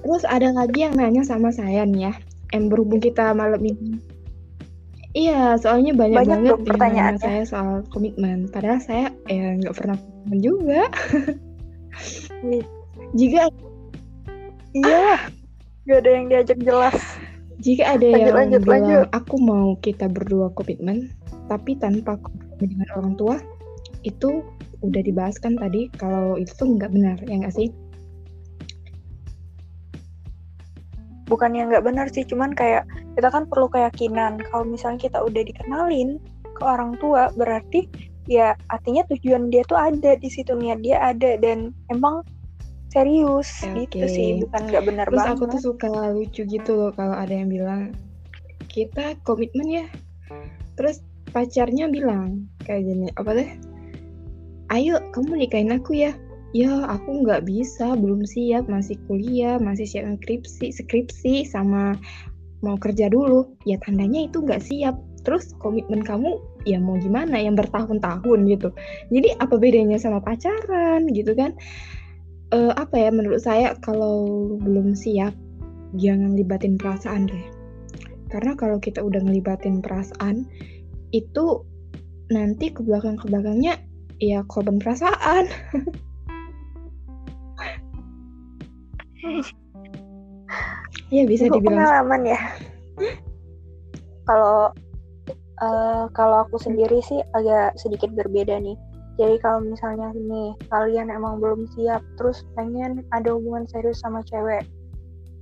Terus 0.02 0.26
ada 0.26 0.50
lagi 0.50 0.82
yang 0.82 0.98
nanya 0.98 1.22
sama 1.22 1.54
saya 1.54 1.86
nih 1.86 2.10
ya 2.10 2.14
yang 2.52 2.68
berhubung 2.68 3.00
kita 3.00 3.32
malam 3.32 3.60
ini 3.64 3.98
Iya, 5.12 5.60
soalnya 5.60 5.92
banyak, 5.92 6.24
banyak 6.24 6.40
banget 6.40 6.58
pertanyaan 6.72 7.16
saya 7.20 7.44
soal 7.44 7.84
komitmen. 7.92 8.48
Padahal 8.48 8.80
saya 8.80 9.12
ya 9.28 9.60
nggak 9.60 9.76
pernah 9.76 9.96
komitmen 10.00 10.40
juga. 10.40 10.88
Jika 13.20 13.52
Iya, 14.72 15.28
gak 15.84 15.98
ada 16.00 16.10
yang 16.16 16.26
diajak 16.32 16.58
jelas. 16.64 16.96
Jika 17.60 18.00
ada 18.00 18.08
lanjut, 18.08 18.16
yang 18.24 18.36
lanjut, 18.40 18.60
bilang 18.64 18.84
lanjut. 18.88 19.06
aku 19.12 19.36
mau 19.36 19.68
kita 19.84 20.08
berdua 20.08 20.48
komitmen, 20.56 21.12
tapi 21.46 21.76
tanpa 21.76 22.16
komitmen 22.16 22.72
dengan 22.72 22.88
orang 22.96 23.14
tua, 23.20 23.36
itu 24.00 24.40
udah 24.80 25.02
dibahas 25.04 25.36
kan 25.38 25.60
tadi 25.60 25.92
kalau 26.00 26.40
itu 26.40 26.50
tuh 26.56 26.72
nggak 26.72 26.90
benar, 26.90 27.20
ya 27.28 27.36
nggak 27.36 27.54
sih? 27.54 27.68
Bukan 31.30 31.54
yang 31.54 31.70
nggak 31.70 31.86
benar 31.86 32.06
sih, 32.10 32.26
cuman 32.26 32.52
kayak 32.52 32.86
kita 33.14 33.28
kan 33.30 33.46
perlu 33.46 33.70
keyakinan. 33.70 34.42
Kalau 34.50 34.64
misalnya 34.66 35.08
kita 35.08 35.18
udah 35.22 35.42
dikenalin 35.42 36.18
ke 36.56 36.62
orang 36.62 36.98
tua, 36.98 37.30
berarti 37.38 37.86
ya 38.30 38.54
artinya 38.70 39.02
tujuan 39.10 39.50
dia 39.50 39.66
tuh 39.66 39.78
ada 39.78 40.14
di 40.14 40.28
situ 40.30 40.54
niat 40.54 40.78
dia 40.82 40.98
ada 41.02 41.34
dan 41.42 41.74
emang 41.90 42.22
serius 42.92 43.48
okay. 43.64 43.88
gitu 43.88 44.06
sih 44.06 44.28
bukan 44.46 44.62
nggak 44.68 44.84
benar 44.84 45.06
Terus 45.08 45.18
banget 45.18 45.34
aku 45.34 45.44
tuh 45.48 45.62
suka 45.72 45.90
lucu 46.12 46.42
gitu 46.44 46.70
loh 46.76 46.92
kalau 46.94 47.16
ada 47.16 47.32
yang 47.32 47.48
bilang 47.48 47.96
kita 48.68 49.16
komitmen 49.26 49.66
ya 49.66 49.86
terus 50.76 51.02
pacarnya 51.32 51.88
bilang 51.88 52.46
kayak 52.68 52.84
gini 52.84 53.08
apa 53.16 53.30
deh 53.32 53.50
ayo 54.76 55.00
kamu 55.16 55.48
nikahin 55.48 55.72
aku 55.72 55.96
ya 55.96 56.12
ya 56.52 56.84
aku 56.88 57.24
nggak 57.24 57.48
bisa 57.48 57.96
belum 57.96 58.28
siap 58.28 58.68
masih 58.68 59.00
kuliah 59.08 59.56
masih 59.56 59.88
siap 59.88 60.04
skripsi 60.20 60.68
skripsi 60.72 61.48
sama 61.48 61.96
mau 62.62 62.78
kerja 62.78 63.10
dulu. 63.10 63.52
Ya 63.66 63.76
tandanya 63.82 64.30
itu 64.30 64.40
nggak 64.40 64.62
siap. 64.62 64.96
Terus 65.22 65.54
komitmen 65.62 66.02
kamu 66.02 66.38
ya 66.66 66.78
mau 66.82 66.98
gimana 66.98 67.38
yang 67.38 67.58
bertahun-tahun 67.58 68.40
gitu. 68.50 68.70
Jadi 69.10 69.28
apa 69.38 69.54
bedanya 69.58 69.98
sama 69.98 70.22
pacaran 70.22 71.10
gitu 71.10 71.34
kan? 71.34 71.54
Uh, 72.54 72.72
apa 72.78 72.96
ya 72.98 73.10
menurut 73.10 73.42
saya 73.42 73.74
kalau 73.82 74.56
belum 74.62 74.94
siap 74.94 75.34
jangan 75.98 76.34
libatin 76.38 76.78
perasaan 76.78 77.28
deh. 77.28 77.44
Karena 78.32 78.56
kalau 78.56 78.80
kita 78.80 79.04
udah 79.04 79.20
ngelibatin 79.20 79.84
perasaan 79.84 80.48
itu 81.12 81.66
nanti 82.32 82.72
ke 82.72 82.80
belakang 82.80 83.20
ke 83.20 83.28
belakangnya 83.28 83.76
ya 84.16 84.40
korban 84.48 84.80
perasaan 84.80 85.52
ya 91.14 91.22
bisa 91.24 91.48
Ibu 91.48 91.60
dibilang. 91.60 91.78
pengalaman 91.78 92.22
ya. 92.26 92.40
Kalau 94.26 94.70
uh, 95.62 96.04
kalau 96.14 96.36
aku 96.46 96.56
sendiri 96.58 97.02
sih 97.02 97.20
agak 97.34 97.74
sedikit 97.78 98.10
berbeda 98.14 98.58
nih. 98.58 98.78
Jadi 99.20 99.36
kalau 99.44 99.60
misalnya 99.60 100.08
nih 100.16 100.56
kalian 100.72 101.12
emang 101.12 101.36
belum 101.36 101.68
siap 101.76 102.00
terus 102.16 102.42
pengen 102.56 103.04
ada 103.12 103.36
hubungan 103.36 103.68
serius 103.68 104.00
sama 104.00 104.24
cewek 104.24 104.64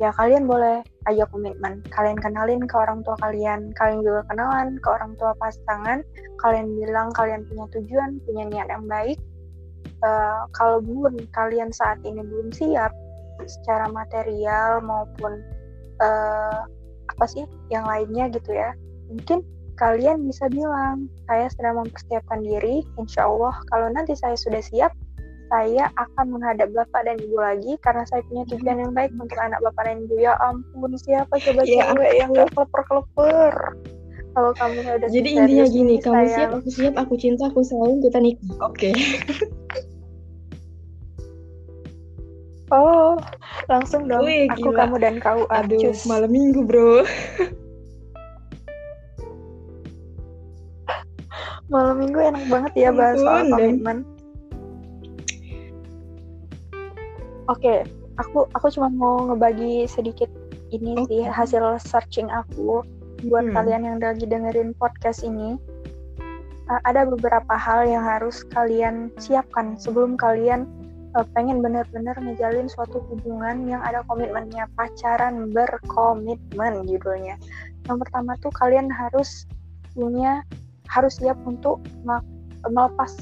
ya 0.01 0.09
kalian 0.17 0.49
boleh 0.49 0.81
aja 1.05 1.29
komitmen. 1.29 1.85
Kalian 1.93 2.17
kenalin 2.17 2.65
ke 2.65 2.73
orang 2.73 3.05
tua 3.05 3.21
kalian 3.21 3.71
kalian 3.77 4.01
juga 4.01 4.25
kenalan 4.33 4.81
ke 4.81 4.89
orang 4.89 5.13
tua 5.21 5.37
pasangan 5.37 6.01
kalian 6.41 6.73
bilang 6.81 7.13
kalian 7.13 7.45
punya 7.45 7.69
tujuan 7.77 8.17
punya 8.25 8.49
niat 8.49 8.69
yang 8.73 8.89
baik. 8.89 9.21
Uh, 10.01 10.49
kalau 10.57 10.81
belum 10.81 11.21
kalian 11.37 11.69
saat 11.69 12.01
ini 12.09 12.25
belum 12.25 12.49
siap 12.57 12.89
secara 13.49 13.87
material 13.89 14.83
maupun 14.85 15.41
uh, 16.03 16.65
apa 17.11 17.25
sih 17.27 17.45
yang 17.73 17.85
lainnya 17.87 18.29
gitu 18.33 18.55
ya 18.55 18.75
mungkin 19.11 19.43
kalian 19.81 20.29
bisa 20.29 20.45
bilang, 20.53 21.09
saya 21.25 21.49
sedang 21.57 21.81
mempersiapkan 21.81 22.45
diri, 22.45 22.85
insya 23.01 23.25
Allah 23.25 23.57
kalau 23.73 23.89
nanti 23.89 24.13
saya 24.13 24.37
sudah 24.37 24.61
siap, 24.61 24.93
saya 25.49 25.89
akan 25.97 26.37
menghadap 26.37 26.69
Bapak 26.77 27.09
dan 27.09 27.17
Ibu 27.17 27.41
lagi 27.41 27.73
karena 27.81 28.05
saya 28.07 28.21
punya 28.29 28.45
tujuan 28.53 28.77
yang 28.87 28.93
baik 28.93 29.11
untuk 29.17 29.41
anak 29.41 29.59
Bapak 29.65 29.89
dan 29.89 30.05
Ibu. 30.05 30.15
Ya 30.21 30.37
ampun, 30.45 30.95
siapa 31.01 31.33
coba 31.33 31.65
ya, 31.65 31.91
cewek 31.91 32.13
yang 32.21 32.31
gak 32.37 32.53
keleper-keleper? 32.53 33.55
Kalau 34.31 34.53
kamu 34.55 34.79
udah 34.87 35.09
Jadi 35.11 35.31
intinya 35.35 35.67
gini, 35.67 35.95
kamu 35.99 36.15
sayang. 36.23 36.31
siap, 36.31 36.51
aku 36.55 36.69
siap, 36.71 36.95
aku 36.95 37.15
cinta, 37.19 37.43
aku 37.51 37.61
selalu 37.67 37.95
kita 38.05 38.19
nikah. 38.23 38.53
Oke. 38.63 38.93
Okay. 38.93 38.95
oh, 42.71 43.19
langsung 43.71 44.07
dong. 44.07 44.27
Wih, 44.27 44.51
aku, 44.51 44.71
gila. 44.71 44.87
kamu, 44.87 44.97
dan 45.03 45.17
kau. 45.23 45.47
Aduh, 45.51 45.95
malam 46.07 46.31
minggu, 46.31 46.67
bro. 46.67 47.03
malam 51.71 52.03
minggu 52.03 52.19
enak 52.19 52.45
banget 52.51 52.73
ya 52.75 52.91
bahas 52.91 53.23
soal 53.23 53.47
komitmen 53.47 54.03
oke 57.47 57.63
okay, 57.63 57.87
aku 58.19 58.51
aku 58.59 58.67
cuma 58.75 58.91
mau 58.91 59.31
ngebagi 59.31 59.87
sedikit 59.87 60.29
ini 60.75 60.99
okay. 60.99 61.07
sih 61.07 61.23
hasil 61.31 61.79
searching 61.79 62.27
aku 62.27 62.83
buat 63.31 63.47
hmm. 63.47 63.55
kalian 63.55 63.83
yang 63.87 63.97
lagi 64.03 64.27
dengerin 64.27 64.75
podcast 64.75 65.23
ini 65.23 65.55
uh, 66.67 66.81
ada 66.83 67.07
beberapa 67.07 67.55
hal 67.55 67.87
yang 67.87 68.03
harus 68.03 68.43
kalian 68.51 69.15
siapkan 69.23 69.79
sebelum 69.79 70.19
kalian 70.19 70.67
uh, 71.17 71.27
pengen 71.35 71.63
benar-benar 71.65 72.15
ngejalin 72.19 72.71
suatu 72.71 73.03
hubungan 73.11 73.67
yang 73.67 73.83
ada 73.83 74.05
komitmennya 74.07 74.71
pacaran 74.79 75.51
berkomitmen 75.51 76.87
judulnya. 76.87 77.39
Yang 77.89 77.97
pertama 78.07 78.37
tuh 78.39 78.53
kalian 78.55 78.87
harus 78.93 79.47
punya 79.95 80.47
harus 80.91 81.19
siap 81.19 81.39
untuk 81.47 81.83
melepas 82.67 83.15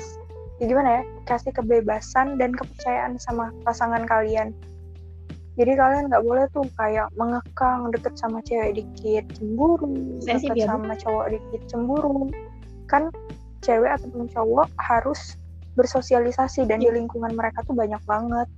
ya 0.59 0.65
gimana 0.67 1.01
ya 1.01 1.03
kasih 1.29 1.55
kebebasan 1.55 2.41
dan 2.41 2.51
kepercayaan 2.57 3.21
sama 3.21 3.55
pasangan 3.63 4.05
kalian. 4.09 4.53
Jadi 5.59 5.75
kalian 5.75 6.07
nggak 6.07 6.23
boleh 6.23 6.47
tuh 6.55 6.67
kayak 6.79 7.11
mengekang 7.19 7.91
deket 7.91 8.15
sama 8.15 8.39
cewek 8.47 8.79
dikit 8.79 9.27
cemburu 9.35 9.91
deket 10.23 10.67
sama 10.67 10.95
cowok 10.95 11.35
dikit 11.35 11.63
cemburu. 11.67 12.31
Kan 12.87 13.11
cewek 13.63 13.91
ataupun 13.91 14.31
cowok 14.31 14.71
harus 14.79 15.35
bersosialisasi 15.79 16.67
dan 16.67 16.83
di 16.83 16.91
lingkungan 16.91 17.31
mereka 17.39 17.63
tuh 17.63 17.79
banyak 17.79 18.03
banget. 18.03 18.51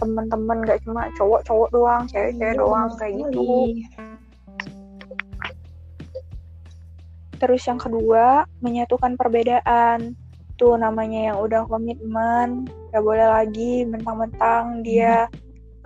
Teman-teman 0.00 0.64
gak 0.64 0.80
cuma 0.88 1.12
cowok-cowok 1.20 1.68
doang 1.74 2.02
cewek-cewek 2.08 2.56
iya, 2.56 2.56
doang 2.56 2.88
kayak 2.96 3.14
gitu. 3.20 3.76
Terus 7.38 7.62
yang 7.68 7.78
kedua, 7.78 8.48
menyatukan 8.64 9.14
perbedaan. 9.14 10.16
Tuh 10.58 10.74
namanya 10.74 11.30
yang 11.30 11.38
udah 11.38 11.68
komitmen, 11.70 12.66
gak 12.90 13.04
boleh 13.04 13.26
lagi 13.28 13.86
mentang-mentang 13.86 14.82
dia 14.82 15.30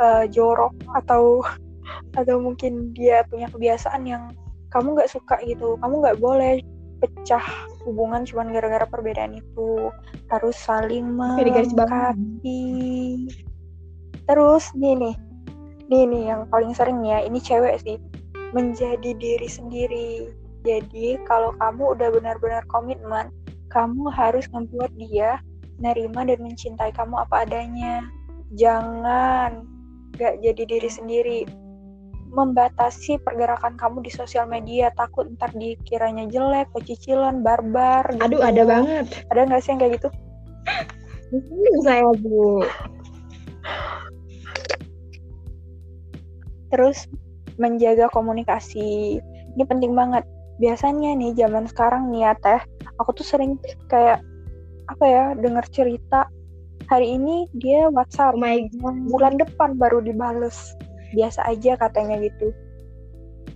uh, 0.01 0.25
jorok 0.31 0.73
atau 0.97 1.45
atau 2.19 2.37
mungkin 2.41 2.93
dia 2.97 3.25
punya 3.29 3.49
kebiasaan 3.53 4.07
yang 4.09 4.33
kamu 4.73 4.97
gak 4.97 5.13
suka 5.13 5.37
gitu. 5.45 5.77
Kamu 5.81 6.01
gak 6.01 6.21
boleh 6.23 6.65
pecah 7.03 7.43
hubungan 7.83 8.23
cuma 8.23 8.47
gara-gara 8.47 8.87
perbedaan 8.87 9.35
itu. 9.35 9.91
Harus 10.31 10.55
saling 10.55 11.11
melengkapi. 11.19 12.63
Terus 14.23 14.71
nih 14.79 14.95
nih, 14.95 15.15
nih 15.91 16.03
nih 16.07 16.23
yang 16.31 16.47
paling 16.47 16.71
sering 16.71 17.03
ya, 17.03 17.27
ini 17.27 17.43
cewek 17.43 17.83
sih 17.83 17.99
menjadi 18.55 19.11
diri 19.19 19.49
sendiri 19.51 20.31
jadi 20.63 21.19
kalau 21.27 21.51
kamu 21.59 21.99
udah 21.99 22.09
benar-benar 22.15 22.63
komitmen, 22.71 23.35
kamu 23.75 24.07
harus 24.15 24.47
membuat 24.55 24.95
dia 24.95 25.43
nerima 25.83 26.23
dan 26.23 26.39
mencintai 26.39 26.95
kamu 26.95 27.19
apa 27.27 27.43
adanya. 27.43 28.07
Jangan 28.55 29.67
gak 30.15 30.39
jadi 30.39 30.63
diri 30.63 30.91
sendiri. 30.91 31.41
Membatasi 32.33 33.21
pergerakan 33.21 33.77
kamu 33.77 34.03
di 34.03 34.11
sosial 34.11 34.49
media. 34.49 34.89
Takut 34.97 35.29
ntar 35.37 35.53
dikiranya 35.53 36.27
jelek 36.33 36.73
pecicilan 36.73 37.45
barbar 37.45 38.09
gitu. 38.17 38.25
aduh 38.25 38.41
ada 38.41 38.63
banget. 38.65 39.07
Ada 39.29 39.41
nggak 39.47 39.61
sih 39.61 39.71
yang 39.77 39.81
kayak 39.81 39.93
gitu? 40.01 40.09
Saya 41.85 42.09
bu. 42.19 42.65
Terus 46.73 47.05
menjaga 47.61 48.09
komunikasi. 48.11 49.21
Ini 49.53 49.65
penting 49.69 49.93
banget. 49.93 50.25
Biasanya 50.57 51.13
nih 51.21 51.37
zaman 51.37 51.69
sekarang 51.69 52.09
nih 52.09 52.29
ya 52.29 52.33
teh 52.41 52.61
aku 52.97 53.13
tuh 53.13 53.27
sering 53.27 53.61
kayak 53.93 54.25
apa 54.89 55.05
ya 55.05 55.25
dengar 55.37 55.65
cerita 55.73 56.29
hari 56.87 57.17
ini 57.17 57.49
dia 57.57 57.89
WhatsApp 57.89 58.37
oh 58.37 58.41
my 58.41 58.69
God. 58.79 58.97
bulan 59.09 59.35
depan 59.41 59.81
baru 59.81 60.05
dibales 60.05 60.77
biasa 61.13 61.45
aja 61.47 61.77
katanya 61.77 62.19
gitu. 62.21 62.51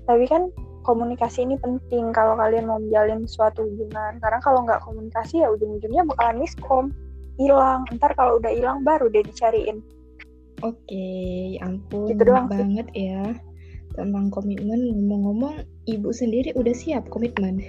Tapi 0.06 0.24
kan 0.30 0.52
komunikasi 0.86 1.42
ini 1.42 1.58
penting 1.58 2.14
kalau 2.14 2.38
kalian 2.38 2.70
mau 2.70 2.78
menjalin 2.78 3.26
suatu 3.26 3.66
hubungan. 3.66 4.22
Karena 4.22 4.38
kalau 4.38 4.62
nggak 4.62 4.80
komunikasi 4.86 5.42
ya 5.42 5.50
ujung-ujungnya 5.50 6.06
bakalan 6.06 6.38
miskom. 6.38 6.84
Hilang. 7.36 7.84
Ntar 7.98 8.14
kalau 8.14 8.38
udah 8.38 8.54
hilang 8.54 8.86
baru 8.86 9.10
dia 9.10 9.26
dicariin. 9.26 9.82
Oke 10.64 11.04
ya 11.60 11.68
ampun 11.68 12.08
gitu 12.08 12.22
doang 12.32 12.48
banget 12.48 12.86
sih. 12.94 13.12
ya. 13.12 13.34
Tentang 13.92 14.28
komitmen 14.32 14.92
ngomong-ngomong 14.92 15.66
ibu 15.88 16.08
sendiri 16.14 16.54
udah 16.56 16.72
siap 16.72 17.04
komitmen? 17.12 17.60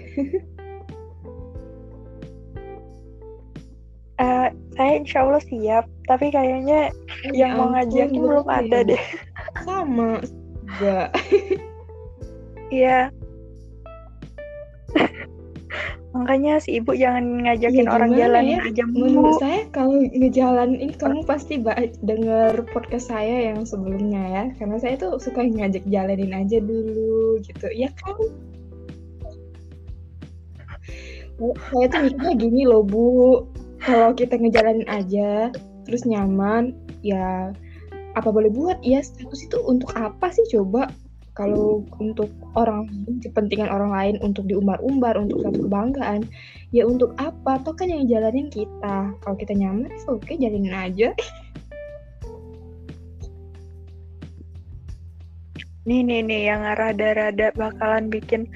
Uh, 4.19 4.47
saya 4.77 5.03
insya 5.03 5.25
Allah 5.25 5.43
siap. 5.43 5.83
Tapi 6.07 6.31
kayaknya 6.31 6.95
ya 7.27 7.47
yang 7.47 7.59
ampun, 7.59 7.59
mau 7.59 7.67
ngajakin 7.75 8.21
belum 8.23 8.47
ada 8.47 8.79
deh 8.87 9.03
sama. 9.67 10.23
Juga 10.63 11.11
iya. 12.79 13.11
Makanya 16.15 16.57
si 16.63 16.79
ibu 16.81 16.95
jangan 16.97 17.45
ngajakin 17.45 17.85
ya, 17.85 17.91
orang 17.93 18.11
jalan 18.17 18.43
ya? 18.47 18.59
aja 18.63 18.83
menurut 18.89 19.37
saya 19.37 19.69
kalau 19.69 20.01
ngejalan 20.01 20.79
ini 20.79 20.95
kamu 20.97 21.21
pasti 21.27 21.61
denger 22.01 22.65
podcast 22.73 23.11
saya 23.13 23.53
yang 23.53 23.67
sebelumnya 23.67 24.23
ya. 24.25 24.43
Karena 24.57 24.79
saya 24.81 24.95
tuh 24.97 25.19
suka 25.21 25.45
ngajak 25.45 25.85
jalanin 25.85 26.33
aja 26.33 26.57
dulu 26.63 27.37
gitu. 27.43 27.67
Ya 27.75 27.91
kan? 28.01 28.17
Saya 31.69 31.85
tuh 31.91 32.01
mikirnya 32.09 32.33
gini 32.33 32.63
loh 32.65 32.81
bu. 32.81 33.45
Kalau 33.77 34.09
kita 34.17 34.41
ngejalanin 34.41 34.89
aja 34.89 35.53
terus 35.85 36.03
nyaman 36.03 36.75
ya 37.05 37.53
apa 38.17 38.33
boleh 38.33 38.49
buat? 38.49 38.81
Ya 38.81 39.05
status 39.05 39.45
itu 39.45 39.61
untuk 39.61 39.93
apa 39.93 40.33
sih? 40.33 40.43
Coba. 40.49 40.89
Kalau 41.37 41.85
untuk 42.01 42.33
orang 42.57 42.89
kepentingan 43.21 43.69
orang 43.69 43.93
lain 43.93 44.15
untuk 44.25 44.49
diumbar-umbar 44.49 45.13
untuk 45.21 45.45
satu 45.45 45.69
kebanggaan 45.69 46.25
ya 46.73 46.81
untuk 46.81 47.13
apa? 47.21 47.61
Toh 47.61 47.77
kan 47.77 47.93
yang 47.93 48.09
jalanin 48.09 48.49
kita. 48.49 49.13
Kalau 49.21 49.37
kita 49.37 49.53
nyaman 49.53 49.93
oke 50.09 50.25
okay, 50.25 50.33
jalanin 50.41 50.73
aja. 50.73 51.13
Nih 55.85 56.01
nih 56.01 56.25
nih 56.25 56.41
yang 56.49 56.65
rada-rada 56.73 57.53
bakalan 57.53 58.09
bikin 58.09 58.49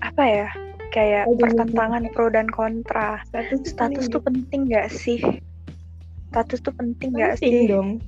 apa 0.00 0.24
ya 0.24 0.48
kayak 0.96 1.28
oh, 1.28 1.36
pertentangan 1.36 2.08
pro 2.16 2.32
dan 2.32 2.48
kontra. 2.48 3.20
Status, 3.28 3.76
status 3.76 4.08
tuh 4.08 4.24
penting 4.24 4.72
gak 4.72 4.88
sih? 4.88 5.20
Status 6.32 6.64
tuh 6.64 6.72
penting, 6.72 7.12
penting 7.12 7.20
gak 7.20 7.36
sih? 7.44 7.68
dong 7.68 8.00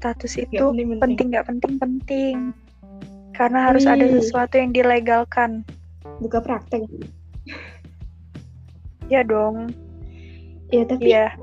status 0.00 0.40
itu 0.40 0.64
penting 0.96 1.28
nggak 1.28 1.44
penting 1.44 1.76
penting. 1.76 2.36
Karena 3.36 3.68
harus 3.68 3.84
Wih. 3.84 3.92
ada 4.00 4.06
sesuatu 4.16 4.56
yang 4.56 4.72
dilegalkan. 4.72 5.60
Buka 6.24 6.40
praktek. 6.40 6.88
Ya 9.12 9.20
dong. 9.20 9.76
Ya 10.72 10.88
tapi 10.88 11.12
ya. 11.12 11.36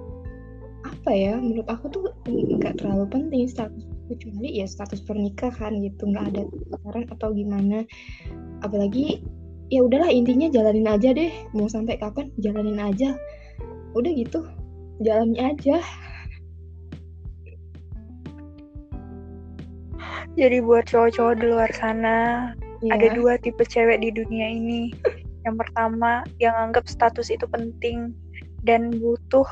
apa 0.87 1.11
ya 1.11 1.35
menurut 1.35 1.67
aku 1.67 1.91
tuh 1.91 2.03
nggak 2.27 2.79
terlalu 2.79 3.05
penting 3.11 3.43
status 3.47 3.83
kecuali 4.07 4.55
ya 4.55 4.63
status 4.63 5.03
pernikahan 5.03 5.83
gitu 5.83 6.07
nggak 6.07 6.25
ada 6.33 6.41
pacaran 6.73 7.05
atau 7.13 7.29
gimana. 7.37 7.85
Apalagi 8.65 9.21
ya 9.69 9.85
udahlah 9.85 10.09
intinya 10.09 10.49
jalanin 10.49 10.89
aja 10.89 11.13
deh. 11.13 11.29
Mau 11.53 11.69
sampai 11.69 12.01
kapan 12.01 12.33
jalanin 12.41 12.81
aja. 12.81 13.13
Udah 13.93 14.11
gitu 14.15 14.47
jalani 15.01 15.37
aja 15.37 15.77
Jadi 20.37 20.61
buat 20.61 20.85
cowok-cowok 20.85 21.33
di 21.41 21.45
luar 21.49 21.71
sana, 21.73 22.53
yeah. 22.85 22.93
ada 22.93 23.17
dua 23.17 23.41
tipe 23.41 23.65
cewek 23.65 24.05
di 24.05 24.13
dunia 24.13 24.53
ini. 24.53 24.93
Yang 25.43 25.65
pertama, 25.65 26.21
yang 26.37 26.53
anggap 26.53 26.85
status 26.85 27.33
itu 27.33 27.49
penting 27.49 28.13
dan 28.61 28.93
butuh 29.01 29.47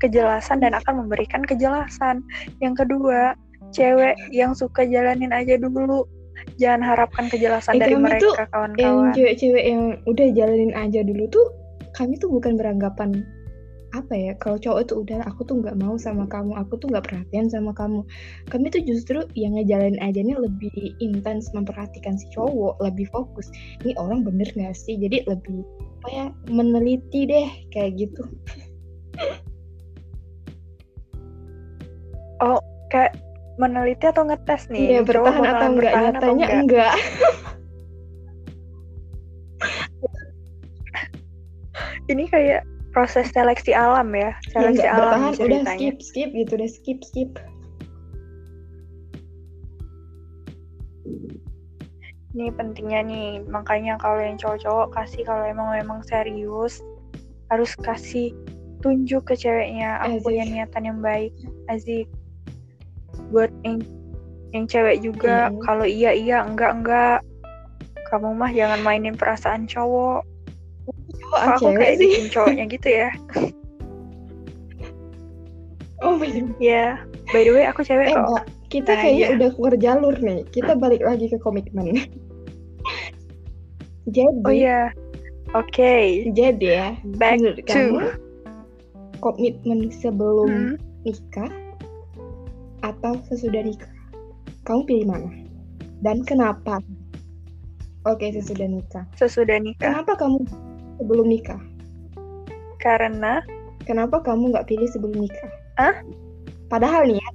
kejelasan 0.00 0.64
dan 0.64 0.72
akan 0.72 1.04
memberikan 1.04 1.44
kejelasan. 1.44 2.24
Yang 2.64 2.86
kedua, 2.86 3.36
cewek 3.76 4.16
yang 4.32 4.56
suka 4.56 4.88
jalanin 4.88 5.30
aja 5.30 5.60
dulu. 5.60 6.08
Jangan 6.56 6.82
harapkan 6.82 7.28
kejelasan 7.28 7.76
eh, 7.76 7.80
dari 7.84 7.94
mereka, 8.00 8.48
kawan-kawan. 8.50 8.80
Yang 8.80 8.96
cewek-cewek 9.14 9.64
yang 9.68 9.82
udah 10.08 10.28
jalanin 10.32 10.72
aja 10.72 11.00
dulu 11.04 11.28
tuh, 11.28 11.46
kami 11.92 12.16
tuh 12.16 12.32
bukan 12.32 12.56
beranggapan 12.56 13.22
apa 13.92 14.14
ya 14.16 14.32
kalau 14.40 14.56
cowok 14.56 14.80
itu 14.88 14.94
udah 15.04 15.20
aku 15.28 15.44
tuh 15.44 15.60
nggak 15.60 15.76
mau 15.76 16.00
sama 16.00 16.24
kamu 16.24 16.56
aku 16.56 16.80
tuh 16.80 16.88
nggak 16.88 17.04
perhatian 17.04 17.52
sama 17.52 17.76
kamu. 17.76 18.00
Kami 18.48 18.72
tuh 18.72 18.80
justru 18.88 19.20
yang 19.36 19.52
ngejalanin 19.56 20.00
aja 20.00 20.20
nih 20.24 20.36
lebih 20.36 20.96
intens 21.04 21.52
memperhatikan 21.52 22.16
si 22.16 22.24
cowok 22.32 22.80
lebih 22.80 23.04
fokus 23.12 23.52
ini 23.84 23.92
orang 24.00 24.24
bener 24.24 24.48
nggak 24.56 24.72
sih? 24.72 24.96
Jadi 24.96 25.28
lebih 25.28 25.60
apa 26.02 26.08
ya 26.08 26.26
meneliti 26.48 27.28
deh 27.28 27.48
kayak 27.70 28.00
gitu. 28.00 28.22
Oh 32.42 32.58
kayak 32.90 33.14
meneliti 33.54 34.02
atau 34.02 34.26
ngetes 34.26 34.66
nih? 34.66 34.98
Ya 34.98 35.06
bertahan 35.06 35.46
atau 35.46 35.78
enggak? 35.78 35.94
nyatanya 35.94 36.18
atau 36.18 36.32
enggak, 36.34 36.50
enggak. 36.58 36.94
ini 42.12 42.26
kayak 42.26 42.66
proses 42.92 43.32
seleksi 43.32 43.72
alam 43.72 44.12
ya 44.12 44.36
seleksi 44.52 44.84
ya, 44.84 44.92
alam 44.94 45.32
bertahan, 45.32 45.48
udah 45.48 45.60
skip 45.74 45.96
skip 46.04 46.30
gitu 46.36 46.52
deh 46.60 46.70
skip 46.70 47.00
skip. 47.02 47.30
Ini 52.32 52.48
pentingnya 52.56 53.00
nih 53.04 53.28
makanya 53.44 54.00
kalau 54.00 54.20
yang 54.20 54.40
cowok-cowok 54.40 54.96
kasih 54.96 55.24
kalau 55.24 55.44
emang 55.44 55.76
memang 55.76 56.00
serius 56.04 56.80
harus 57.52 57.76
kasih 57.76 58.32
tunjuk 58.80 59.28
ke 59.28 59.36
ceweknya 59.36 60.00
aku 60.00 60.16
Azik. 60.16 60.24
punya 60.24 60.44
niatan 60.48 60.82
yang 60.88 60.98
baik 61.04 61.32
Azik 61.68 62.08
buat 63.28 63.52
yang 63.64 63.84
yang 64.52 64.64
cewek 64.68 65.00
juga 65.04 65.48
mm. 65.48 65.60
kalau 65.64 65.84
iya 65.84 66.12
iya 66.12 66.44
enggak 66.44 66.72
enggak. 66.76 67.20
Kamu 68.12 68.36
mah 68.36 68.52
jangan 68.52 68.84
mainin 68.84 69.16
perasaan 69.16 69.64
cowok 69.64 70.28
Kok 71.30 71.42
aku 71.54 71.64
kayak 71.78 71.94
sih? 71.96 72.10
bikin 72.10 72.26
cowoknya 72.32 72.64
gitu 72.66 72.88
ya? 72.90 73.08
oh 76.02 76.18
my 76.18 76.28
god. 76.28 76.50
Ya, 76.58 76.98
by 77.30 77.46
the 77.46 77.52
way 77.54 77.64
aku 77.64 77.86
cewek 77.86 78.10
eh, 78.10 78.18
kok. 78.18 78.44
Kita 78.68 78.92
nah, 78.96 79.00
kayaknya 79.04 79.26
ya. 79.26 79.34
udah 79.38 79.48
keluar 79.54 79.74
jalur 79.78 80.14
nih. 80.18 80.40
Kita 80.50 80.72
balik 80.76 81.02
lagi 81.04 81.30
ke 81.30 81.38
komitmen. 81.38 81.96
Jadi. 84.14 84.42
Oh 84.42 84.52
iya. 84.52 84.90
Oke. 85.54 85.70
Okay. 85.70 86.04
Jadi 86.34 86.66
ya. 86.66 86.96
Back 87.16 87.38
to. 87.38 87.62
Kamu, 87.68 88.00
komitmen 89.22 89.92
sebelum 89.94 90.50
hmm? 90.50 90.74
nikah 91.06 91.52
atau 92.82 93.14
sesudah 93.30 93.62
nikah? 93.62 93.92
Kamu 94.66 94.82
pilih 94.88 95.06
mana? 95.06 95.30
Dan 96.02 96.26
kenapa? 96.26 96.82
Oke, 98.02 98.34
sesudah 98.34 98.66
nikah. 98.66 99.06
Sesudah 99.14 99.62
nikah. 99.62 100.02
Kenapa 100.02 100.18
kamu 100.18 100.42
sebelum 100.98 101.26
nikah? 101.28 101.60
Karena 102.82 103.40
kenapa 103.86 104.20
kamu 104.20 104.52
nggak 104.52 104.66
pilih 104.68 104.88
sebelum 104.90 105.22
nikah? 105.22 105.50
Ah? 105.78 106.02
Padahal 106.68 107.08
nih 107.08 107.18
ya. 107.20 107.30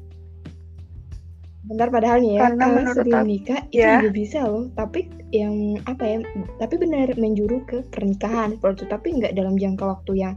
Bentar 1.68 1.92
padahal 1.92 2.24
nih 2.24 2.40
ya, 2.40 2.42
karena, 2.48 2.64
karena 2.64 2.92
sebelum 2.96 3.24
aku, 3.24 3.28
nikah 3.28 3.60
itu 3.76 3.84
ya. 3.84 4.00
juga 4.00 4.12
bisa 4.16 4.40
loh. 4.48 4.66
Tapi 4.74 5.00
yang 5.36 5.56
apa 5.84 6.04
ya? 6.08 6.18
Tapi 6.64 6.76
benar 6.80 7.12
menjuru 7.20 7.60
ke 7.68 7.84
pernikahan 7.92 8.56
seperti 8.56 8.84
itu. 8.84 8.86
Tapi 8.88 9.08
nggak 9.20 9.34
dalam 9.36 9.60
jangka 9.60 9.84
waktu 9.84 10.12
yang 10.16 10.36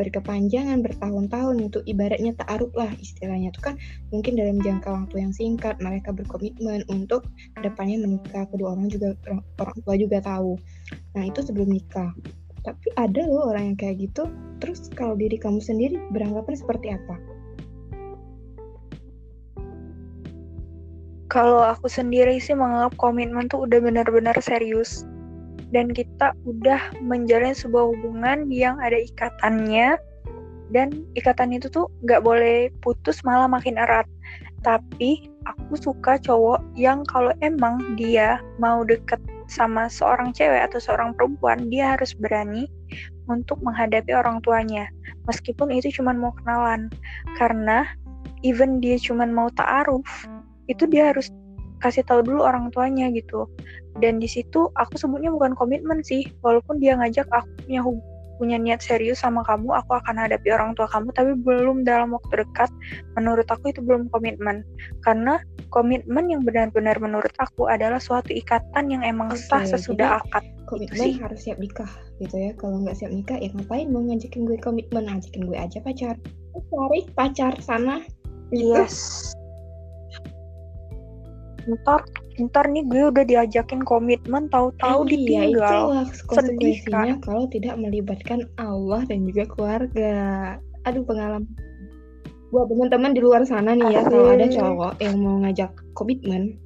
berkepanjangan 0.00 0.80
bertahun-tahun 0.80 1.68
itu 1.68 1.84
ibaratnya 1.84 2.32
taaruf 2.40 2.72
lah 2.72 2.88
istilahnya 3.04 3.52
itu 3.52 3.60
kan 3.60 3.76
mungkin 4.08 4.32
dalam 4.32 4.56
jangka 4.64 4.88
waktu 4.88 5.16
yang 5.20 5.32
singkat 5.36 5.76
mereka 5.76 6.16
berkomitmen 6.16 6.88
untuk 6.88 7.28
ke 7.28 7.60
depannya 7.60 8.00
menikah 8.00 8.48
kedua 8.48 8.72
orang 8.72 8.88
juga 8.88 9.12
orang 9.60 9.76
tua 9.84 9.94
juga 10.00 10.24
tahu 10.24 10.56
nah 11.12 11.22
itu 11.28 11.44
sebelum 11.44 11.68
nikah 11.68 12.16
tapi 12.64 12.92
ada 13.00 13.24
loh 13.24 13.50
orang 13.52 13.74
yang 13.74 13.78
kayak 13.78 13.96
gitu. 14.10 14.28
Terus 14.60 14.92
kalau 14.92 15.16
diri 15.16 15.40
kamu 15.40 15.60
sendiri 15.60 15.96
beranggapan 16.12 16.54
seperti 16.56 16.92
apa? 16.92 17.16
Kalau 21.30 21.62
aku 21.62 21.86
sendiri 21.86 22.42
sih 22.42 22.58
menganggap 22.58 22.98
komitmen 22.98 23.46
tuh 23.46 23.64
udah 23.64 23.78
benar-benar 23.78 24.34
serius. 24.42 25.06
Dan 25.70 25.94
kita 25.94 26.34
udah 26.42 26.90
menjalin 26.98 27.54
sebuah 27.54 27.94
hubungan 27.94 28.50
yang 28.50 28.76
ada 28.82 28.98
ikatannya. 28.98 29.94
Dan 30.74 31.06
ikatan 31.14 31.54
itu 31.54 31.70
tuh 31.70 31.86
nggak 32.02 32.26
boleh 32.26 32.68
putus 32.82 33.22
malah 33.22 33.46
makin 33.46 33.78
erat. 33.78 34.06
Tapi 34.66 35.30
aku 35.46 35.78
suka 35.78 36.18
cowok 36.20 36.60
yang 36.74 37.06
kalau 37.06 37.32
emang 37.40 37.80
dia 37.96 38.42
mau 38.58 38.82
deket 38.82 39.22
sama 39.50 39.90
seorang 39.90 40.30
cewek 40.30 40.70
atau 40.70 40.78
seorang 40.78 41.10
perempuan 41.18 41.66
dia 41.66 41.98
harus 41.98 42.14
berani 42.14 42.70
untuk 43.26 43.58
menghadapi 43.66 44.14
orang 44.14 44.38
tuanya. 44.46 44.86
Meskipun 45.26 45.74
itu 45.74 45.90
cuma 46.00 46.14
mau 46.14 46.30
kenalan. 46.42 46.86
Karena 47.34 47.82
even 48.46 48.78
dia 48.78 48.96
cuma 48.96 49.26
mau 49.26 49.50
ta'aruf 49.52 50.06
itu 50.70 50.86
dia 50.86 51.10
harus 51.10 51.28
kasih 51.82 52.06
tahu 52.06 52.22
dulu 52.22 52.46
orang 52.46 52.70
tuanya 52.70 53.10
gitu. 53.10 53.50
Dan 53.98 54.22
di 54.22 54.30
situ 54.30 54.70
aku 54.78 54.94
sebutnya 54.94 55.34
bukan 55.34 55.58
komitmen 55.58 56.00
sih. 56.06 56.30
Walaupun 56.46 56.78
dia 56.78 56.94
ngajak 56.94 57.26
aku 57.34 57.50
punya 57.66 57.82
punya 58.40 58.56
niat 58.56 58.80
serius 58.80 59.20
sama 59.20 59.44
kamu 59.44 59.68
aku 59.84 60.00
akan 60.00 60.16
hadapi 60.16 60.48
orang 60.48 60.72
tua 60.72 60.88
kamu 60.88 61.12
tapi 61.12 61.36
belum 61.44 61.84
dalam 61.84 62.16
waktu 62.16 62.40
dekat 62.40 62.72
menurut 63.12 63.44
aku 63.52 63.68
itu 63.68 63.84
belum 63.84 64.08
komitmen. 64.08 64.64
Karena 65.04 65.42
komitmen 65.70 66.26
yang 66.28 66.42
benar-benar 66.42 66.98
menurut 66.98 67.32
aku 67.38 67.70
adalah 67.70 68.02
suatu 68.02 68.34
ikatan 68.34 68.90
yang 68.90 69.02
emang 69.06 69.30
okay, 69.30 69.46
sah 69.46 69.64
sesudah 69.64 70.20
akad. 70.20 70.44
komitmen 70.70 71.18
gitu 71.18 71.26
harus 71.26 71.40
siap 71.42 71.58
nikah 71.58 71.90
gitu 72.22 72.36
ya. 72.38 72.50
Kalau 72.58 72.82
nggak 72.82 72.94
siap 72.94 73.10
nikah 73.10 73.38
ya 73.42 73.50
ngapain 73.54 73.90
mau 73.90 74.02
ngajakin 74.06 74.46
gue 74.46 74.58
komitmen? 74.62 75.10
Ajakin 75.10 75.42
gue 75.46 75.58
aja 75.58 75.78
pacar. 75.82 76.14
Cari 76.70 77.00
pacar 77.14 77.54
sana. 77.58 78.02
Gitu. 78.54 78.70
yes. 78.70 79.34
Ntar 81.66 82.06
ntar 82.38 82.64
nih 82.70 82.86
gue 82.86 83.02
udah 83.10 83.24
diajakin 83.26 83.82
komitmen 83.82 84.46
tahu-tahu 84.50 85.06
eh, 85.06 85.18
ditinggal. 85.18 85.50
itulah 85.50 86.06
konsekuensinya 86.30 87.14
kalau 87.20 87.44
tidak 87.50 87.74
melibatkan 87.78 88.46
Allah 88.58 89.02
dan 89.10 89.26
juga 89.26 89.44
keluarga. 89.50 90.14
Aduh 90.86 91.04
pengalaman 91.04 91.44
buat 92.50 92.66
teman-teman 92.66 93.14
di 93.14 93.20
luar 93.22 93.46
sana 93.46 93.78
nih 93.78 93.94
ya 93.94 94.02
kalau 94.06 94.34
ada 94.34 94.46
cowok 94.50 94.98
yang 94.98 95.16
mau 95.22 95.38
ngajak 95.42 95.70
komitmen 95.94 96.58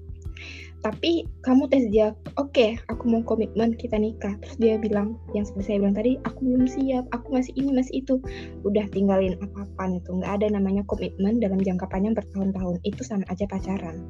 tapi 0.84 1.24
kamu 1.40 1.64
tes 1.72 1.88
dia 1.88 2.12
oke 2.36 2.52
okay, 2.52 2.76
aku 2.92 3.08
mau 3.08 3.24
komitmen 3.24 3.72
kita 3.72 3.96
nikah. 3.96 4.36
Terus 4.44 4.56
dia 4.60 4.76
bilang 4.76 5.16
yang 5.32 5.48
seperti 5.48 5.72
saya 5.72 5.80
bilang 5.80 5.96
tadi 5.96 6.20
aku 6.28 6.44
belum 6.44 6.68
siap 6.68 7.08
aku 7.08 7.40
masih 7.40 7.56
ini 7.56 7.72
masih 7.72 8.04
itu. 8.04 8.20
Udah 8.68 8.84
tinggalin 8.92 9.40
apa-apa 9.40 9.96
itu 9.96 10.12
nggak 10.12 10.28
ada 10.28 10.46
namanya 10.52 10.84
komitmen 10.84 11.40
dalam 11.40 11.56
jangka 11.56 11.88
panjang 11.88 12.12
bertahun-tahun. 12.12 12.84
Itu 12.84 13.00
sama 13.00 13.24
aja 13.32 13.48
pacaran. 13.48 14.04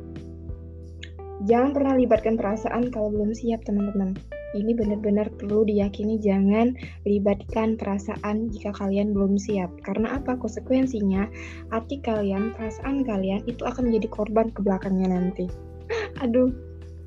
Jangan 1.47 1.71
pernah 1.79 1.95
libatkan 1.95 2.35
perasaan 2.35 2.91
kalau 2.91 3.15
belum 3.15 3.31
siap, 3.31 3.63
teman-teman. 3.63 4.19
Ini 4.55 4.71
benar-benar 4.79 5.35
perlu 5.35 5.67
diyakini 5.67 6.23
jangan 6.23 6.79
libatkan 7.03 7.75
perasaan 7.75 8.55
jika 8.55 8.71
kalian 8.71 9.11
belum 9.11 9.35
siap. 9.35 9.71
Karena 9.83 10.15
apa? 10.15 10.39
Konsekuensinya, 10.39 11.27
hati 11.75 11.99
kalian, 11.99 12.55
perasaan 12.55 13.03
kalian 13.03 13.43
itu 13.51 13.67
akan 13.67 13.91
menjadi 13.91 14.09
korban 14.15 14.55
ke 14.55 14.63
belakangnya 14.63 15.11
nanti. 15.11 15.51
Aduh, 16.23 16.55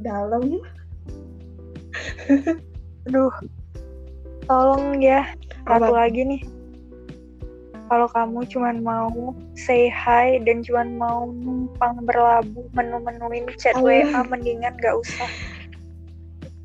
dalam. 0.03 0.59
Aduh, 3.07 3.31
tolong 4.43 4.99
ya. 4.99 5.31
Satu 5.63 5.91
lagi 5.95 6.27
nih 6.27 6.41
kalau 7.87 8.07
kamu 8.11 8.43
cuma 8.51 8.75
mau 8.75 9.31
say 9.55 9.87
hi 9.87 10.43
dan 10.43 10.59
cuma 10.59 10.83
mau 10.83 11.31
numpang 11.31 12.03
berlabuh 12.03 12.67
menu-menuin 12.75 13.47
chat 13.55 13.75
oh. 13.79 13.87
WA 13.87 14.03
mendingan 14.27 14.75
gak 14.83 14.95
usah 14.99 15.31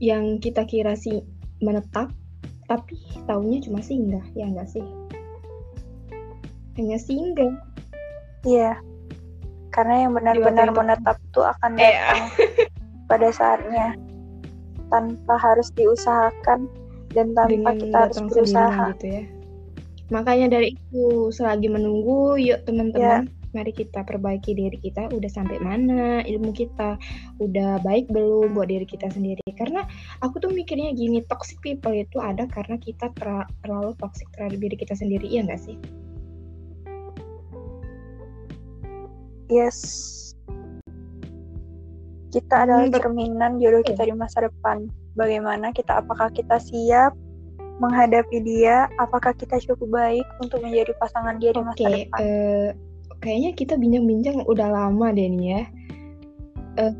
yang 0.02 0.42
kita 0.42 0.66
kira 0.66 0.98
sih 0.98 1.22
menetap 1.62 2.10
tapi 2.66 2.98
tahunya 3.30 3.62
cuma 3.62 3.78
singgah 3.78 4.24
ya 4.34 4.50
enggak 4.50 4.66
sih? 4.66 4.82
Hanya 6.74 6.98
singgah. 6.98 7.54
Iya. 8.42 8.82
Karena 9.70 10.08
yang 10.08 10.12
benar-benar 10.18 10.74
menetap 10.74 11.16
tuh 11.30 11.46
akan 11.46 11.78
eh, 11.78 11.94
datang 11.94 12.18
yeah. 12.34 12.66
pada 13.06 13.28
saatnya. 13.30 13.86
Tanpa 14.90 15.34
harus 15.40 15.72
diusahakan 15.72 16.68
dan 17.14 17.32
tanpa 17.32 17.48
Dengan 17.48 17.76
kita 17.78 17.96
harus 18.08 18.18
berusaha. 18.26 18.84
gitu 18.98 19.06
ya. 19.06 19.22
Makanya 20.12 20.46
dari 20.60 20.76
itu 20.76 21.32
selagi 21.32 21.72
menunggu, 21.72 22.36
yuk 22.36 22.60
teman-teman, 22.68 23.24
yeah. 23.24 23.41
Mari 23.52 23.72
kita 23.72 24.04
perbaiki 24.04 24.56
diri 24.56 24.76
kita. 24.80 25.08
Udah 25.12 25.30
sampai 25.30 25.60
mana 25.60 26.20
ilmu 26.24 26.52
kita? 26.52 26.96
Udah 27.40 27.80
baik 27.84 28.08
belum 28.12 28.56
buat 28.56 28.68
diri 28.68 28.84
kita 28.84 29.08
sendiri? 29.12 29.44
Karena 29.56 29.84
aku 30.24 30.40
tuh 30.40 30.50
mikirnya 30.50 30.92
gini, 30.92 31.24
toxic 31.28 31.60
people 31.60 31.92
itu 31.92 32.18
ada 32.18 32.48
karena 32.48 32.76
kita 32.80 33.12
ter 33.16 33.28
terlalu 33.64 33.92
toxic 34.00 34.26
terhadap 34.34 34.58
diri 34.58 34.76
kita 34.76 34.94
sendiri, 34.96 35.24
iya 35.28 35.44
nggak 35.44 35.60
sih? 35.60 35.76
Yes. 39.52 39.78
Kita 42.32 42.64
adalah 42.64 42.88
hmm, 42.88 42.96
cerminan 42.96 43.60
jodoh 43.60 43.84
kita 43.84 44.08
di 44.08 44.16
masa 44.16 44.48
depan. 44.48 44.88
Bagaimana 45.12 45.68
kita, 45.76 46.00
apakah 46.00 46.32
kita 46.32 46.56
siap 46.56 47.12
menghadapi 47.76 48.40
dia, 48.40 48.88
apakah 48.96 49.36
kita 49.36 49.60
cukup 49.60 49.92
baik 49.92 50.24
untuk 50.40 50.64
menjadi 50.64 50.96
pasangan 50.96 51.36
dia 51.36 51.52
di 51.52 51.60
masa 51.60 51.84
okay, 51.84 52.08
depan? 52.08 52.20
Uh, 52.24 52.68
kayaknya 53.22 53.50
kita 53.54 53.78
bincang-bincang 53.78 54.42
udah 54.44 54.68
lama 54.68 55.14
deh 55.14 55.30
nih 55.30 55.46
ya. 55.46 55.62
Uh, 56.82 56.94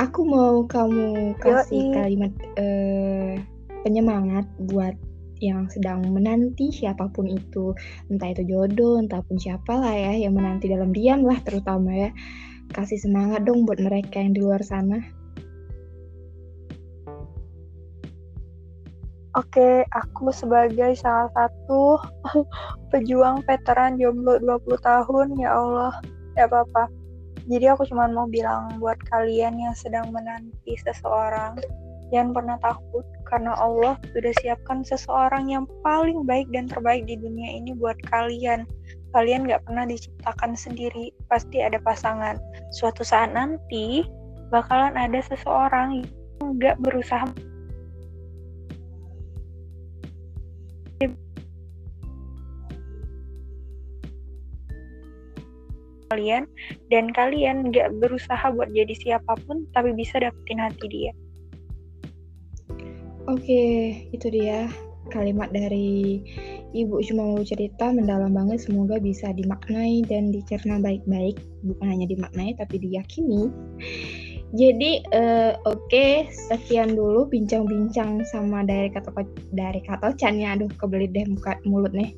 aku 0.00 0.24
mau 0.24 0.64
kamu 0.64 1.36
kasih 1.38 1.92
Yoi. 1.92 1.94
kalimat 1.94 2.32
uh, 2.56 3.36
penyemangat 3.84 4.48
buat 4.72 4.96
yang 5.36 5.68
sedang 5.68 6.00
menanti 6.16 6.72
siapa 6.72 7.12
pun 7.12 7.28
itu, 7.28 7.76
entah 8.08 8.32
itu 8.32 8.48
jodoh, 8.48 8.96
entah 8.96 9.20
pun 9.20 9.36
siapa 9.36 9.76
lah 9.76 9.92
ya 9.92 10.16
yang 10.16 10.32
menanti 10.32 10.72
dalam 10.72 10.96
diam 10.96 11.20
lah 11.28 11.36
terutama 11.44 11.92
ya. 11.92 12.10
Kasih 12.72 12.98
semangat 12.98 13.44
dong 13.44 13.68
buat 13.68 13.78
mereka 13.78 14.18
yang 14.18 14.32
di 14.32 14.40
luar 14.42 14.64
sana. 14.64 15.04
Oke, 19.36 19.84
aku 19.92 20.32
sebagai 20.32 20.96
salah 20.96 21.28
satu 21.36 22.00
pejuang 22.90 23.44
veteran 23.44 24.00
jomblo 24.00 24.40
20 24.40 24.80
tahun, 24.80 25.36
ya 25.36 25.52
Allah, 25.52 25.92
ya 26.40 26.48
apa-apa. 26.48 26.88
Jadi 27.44 27.68
aku 27.68 27.84
cuma 27.84 28.08
mau 28.08 28.24
bilang 28.24 28.80
buat 28.80 28.96
kalian 29.12 29.60
yang 29.60 29.76
sedang 29.76 30.08
menanti 30.08 30.80
seseorang, 30.80 31.60
jangan 32.08 32.32
pernah 32.32 32.56
takut 32.64 33.04
karena 33.28 33.52
Allah 33.60 34.00
sudah 34.16 34.32
siapkan 34.40 34.80
seseorang 34.80 35.52
yang 35.52 35.68
paling 35.84 36.24
baik 36.24 36.48
dan 36.56 36.64
terbaik 36.64 37.04
di 37.04 37.20
dunia 37.20 37.60
ini 37.60 37.76
buat 37.76 38.00
kalian. 38.08 38.64
Kalian 39.12 39.52
gak 39.52 39.68
pernah 39.68 39.84
diciptakan 39.84 40.56
sendiri, 40.56 41.12
pasti 41.28 41.60
ada 41.60 41.76
pasangan. 41.84 42.40
Suatu 42.72 43.04
saat 43.04 43.36
nanti 43.36 44.00
bakalan 44.48 44.96
ada 44.96 45.20
seseorang 45.20 46.00
yang 46.40 46.56
gak 46.56 46.80
berusaha 46.80 47.28
kalian 56.16 56.48
dan 56.88 57.12
kalian 57.12 57.68
nggak 57.68 57.92
berusaha 58.00 58.48
buat 58.56 58.72
jadi 58.72 58.96
siapa 58.96 59.36
pun 59.44 59.68
tapi 59.76 59.92
bisa 59.92 60.16
dapetin 60.16 60.64
hati 60.64 60.88
dia. 60.88 61.12
Oke, 63.28 63.92
itu 64.16 64.32
dia 64.32 64.64
kalimat 65.12 65.52
dari 65.52 66.24
Ibu 66.76 66.98
cuma 67.08 67.22
mau 67.24 67.40
cerita 67.40 67.88
mendalam 67.88 68.32
banget 68.32 68.64
semoga 68.64 68.98
bisa 69.00 69.32
dimaknai 69.32 70.04
dan 70.08 70.28
dicerna 70.34 70.82
baik-baik 70.82 71.38
bukan 71.64 71.86
hanya 71.88 72.06
dimaknai 72.08 72.52
tapi 72.58 72.76
diyakini. 72.80 73.48
Jadi 74.54 75.02
uh, 75.10 75.58
oke 75.66 75.90
okay, 75.90 76.28
sekian 76.30 76.94
dulu 76.94 77.26
bincang-bincang 77.26 78.22
sama 78.30 78.62
dari 78.62 78.92
kata 78.92 79.10
dari 79.54 79.80
kata 79.82 80.14
Chan 80.14 80.38
ya 80.38 80.54
aduh 80.54 80.70
kebelit 80.78 81.16
deh 81.16 81.26
muka 81.26 81.58
mulut 81.66 81.90
nih. 81.96 82.14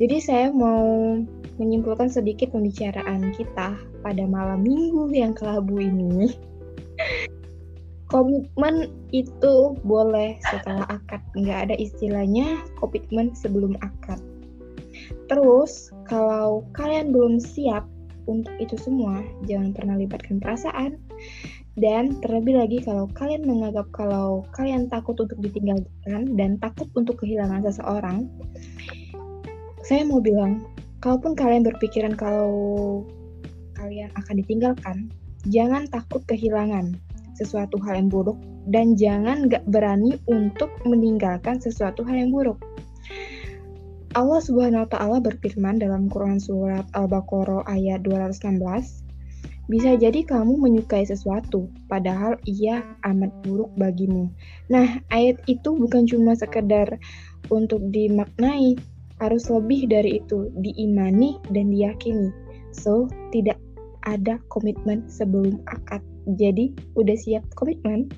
Jadi 0.00 0.16
saya 0.16 0.48
mau 0.48 1.20
menyimpulkan 1.60 2.08
sedikit 2.08 2.56
pembicaraan 2.56 3.36
kita 3.36 3.76
pada 4.00 4.24
malam 4.24 4.64
minggu 4.64 5.12
yang 5.12 5.36
kelabu 5.36 5.76
ini. 5.76 6.32
Komitmen 8.10 8.90
itu 9.12 9.76
boleh 9.84 10.40
setelah 10.48 10.88
akad, 10.88 11.22
nggak 11.36 11.70
ada 11.70 11.76
istilahnya 11.78 12.58
komitmen 12.82 13.30
sebelum 13.38 13.78
akad. 13.86 14.18
Terus, 15.30 15.94
kalau 16.10 16.66
kalian 16.74 17.14
belum 17.14 17.38
siap 17.38 17.86
untuk 18.26 18.50
itu 18.58 18.74
semua, 18.74 19.22
jangan 19.46 19.70
pernah 19.70 19.94
libatkan 19.94 20.42
perasaan. 20.42 20.98
Dan 21.78 22.18
terlebih 22.18 22.58
lagi 22.58 22.82
kalau 22.82 23.06
kalian 23.14 23.46
menganggap 23.46 23.86
kalau 23.94 24.42
kalian 24.58 24.90
takut 24.90 25.14
untuk 25.22 25.38
ditinggalkan 25.38 26.34
dan 26.34 26.58
takut 26.58 26.90
untuk 26.98 27.22
kehilangan 27.22 27.62
seseorang, 27.62 28.26
saya 29.90 30.06
mau 30.06 30.22
bilang, 30.22 30.62
kalaupun 31.02 31.34
kalian 31.34 31.66
berpikiran 31.66 32.14
kalau 32.14 33.02
kalian 33.74 34.06
akan 34.14 34.38
ditinggalkan, 34.38 35.10
jangan 35.50 35.90
takut 35.90 36.22
kehilangan 36.30 36.94
sesuatu 37.34 37.74
hal 37.82 37.98
yang 37.98 38.06
buruk 38.06 38.38
dan 38.70 38.94
jangan 38.94 39.50
gak 39.50 39.66
berani 39.66 40.14
untuk 40.30 40.70
meninggalkan 40.86 41.58
sesuatu 41.58 42.06
hal 42.06 42.22
yang 42.22 42.30
buruk. 42.30 42.62
Allah 44.14 44.38
Subhanahu 44.38 44.86
wa 44.86 44.90
taala 44.94 45.18
berfirman 45.18 45.82
dalam 45.82 46.06
Quran 46.06 46.38
surat 46.38 46.86
Al-Baqarah 46.94 47.66
ayat 47.66 48.06
216, 48.06 48.46
bisa 49.66 49.98
jadi 49.98 50.22
kamu 50.22 50.54
menyukai 50.54 51.02
sesuatu 51.02 51.66
padahal 51.90 52.38
ia 52.46 52.86
amat 53.10 53.34
buruk 53.42 53.74
bagimu. 53.74 54.30
Nah, 54.70 55.02
ayat 55.10 55.42
itu 55.50 55.74
bukan 55.74 56.06
cuma 56.06 56.38
sekedar 56.38 56.94
untuk 57.50 57.82
dimaknai, 57.90 58.78
harus 59.20 59.46
lebih 59.52 59.86
dari 59.86 60.24
itu, 60.24 60.48
diimani 60.64 61.36
dan 61.52 61.70
diyakini. 61.70 62.32
So, 62.72 63.06
tidak 63.30 63.60
ada 64.08 64.40
komitmen 64.48 65.04
sebelum 65.06 65.60
akad. 65.68 66.00
Jadi, 66.40 66.72
udah 66.96 67.16
siap 67.16 67.44
komitmen? 67.54 68.08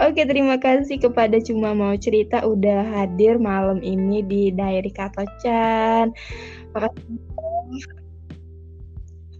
Oke, 0.00 0.24
terima 0.24 0.56
kasih 0.56 1.02
kepada 1.02 1.36
Cuma 1.42 1.74
Mau 1.76 1.92
Cerita 1.98 2.46
udah 2.46 2.86
hadir 2.96 3.36
malam 3.36 3.82
ini 3.82 4.24
di 4.24 4.54
Diary 4.54 4.92
Katocan. 4.94 6.14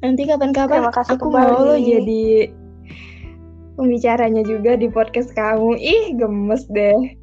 Nanti 0.04 0.22
kapan-kapan 0.28 0.92
aku 0.92 1.14
kembali. 1.16 1.50
mau 1.50 1.66
lo 1.72 1.76
jadi 1.80 2.52
pembicaranya 3.76 4.42
juga 4.44 4.76
di 4.76 4.88
podcast 4.92 5.32
kamu. 5.32 5.76
Ih, 5.76 6.16
gemes 6.16 6.64
deh. 6.68 7.16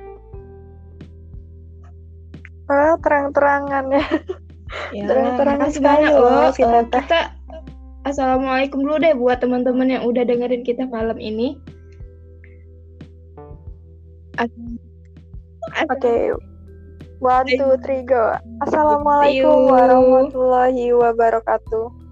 Ah, 2.71 2.95
terang-terangan 2.99 3.85
ya. 3.91 4.05
Ya, 4.89 5.03
terang-terangan 5.05 5.69
sekali 5.69 6.05
loh. 6.09 6.49
Kita, 6.49 6.89
kita 6.89 7.19
Assalamualaikum 8.03 8.83
dulu 8.83 8.99
deh 8.99 9.15
buat 9.15 9.39
teman-teman 9.39 9.87
yang 9.87 10.03
udah 10.03 10.27
dengerin 10.27 10.67
kita 10.67 10.83
malam 10.91 11.15
ini. 11.23 11.55
Oke. 14.35 14.51
Okay. 15.87 16.21
One, 17.23 17.47
two, 17.47 17.79
three, 17.79 18.03
go. 18.03 18.35
Assalamualaikum 18.67 19.71
warahmatullahi 19.71 20.91
wabarakatuh. 20.91 22.02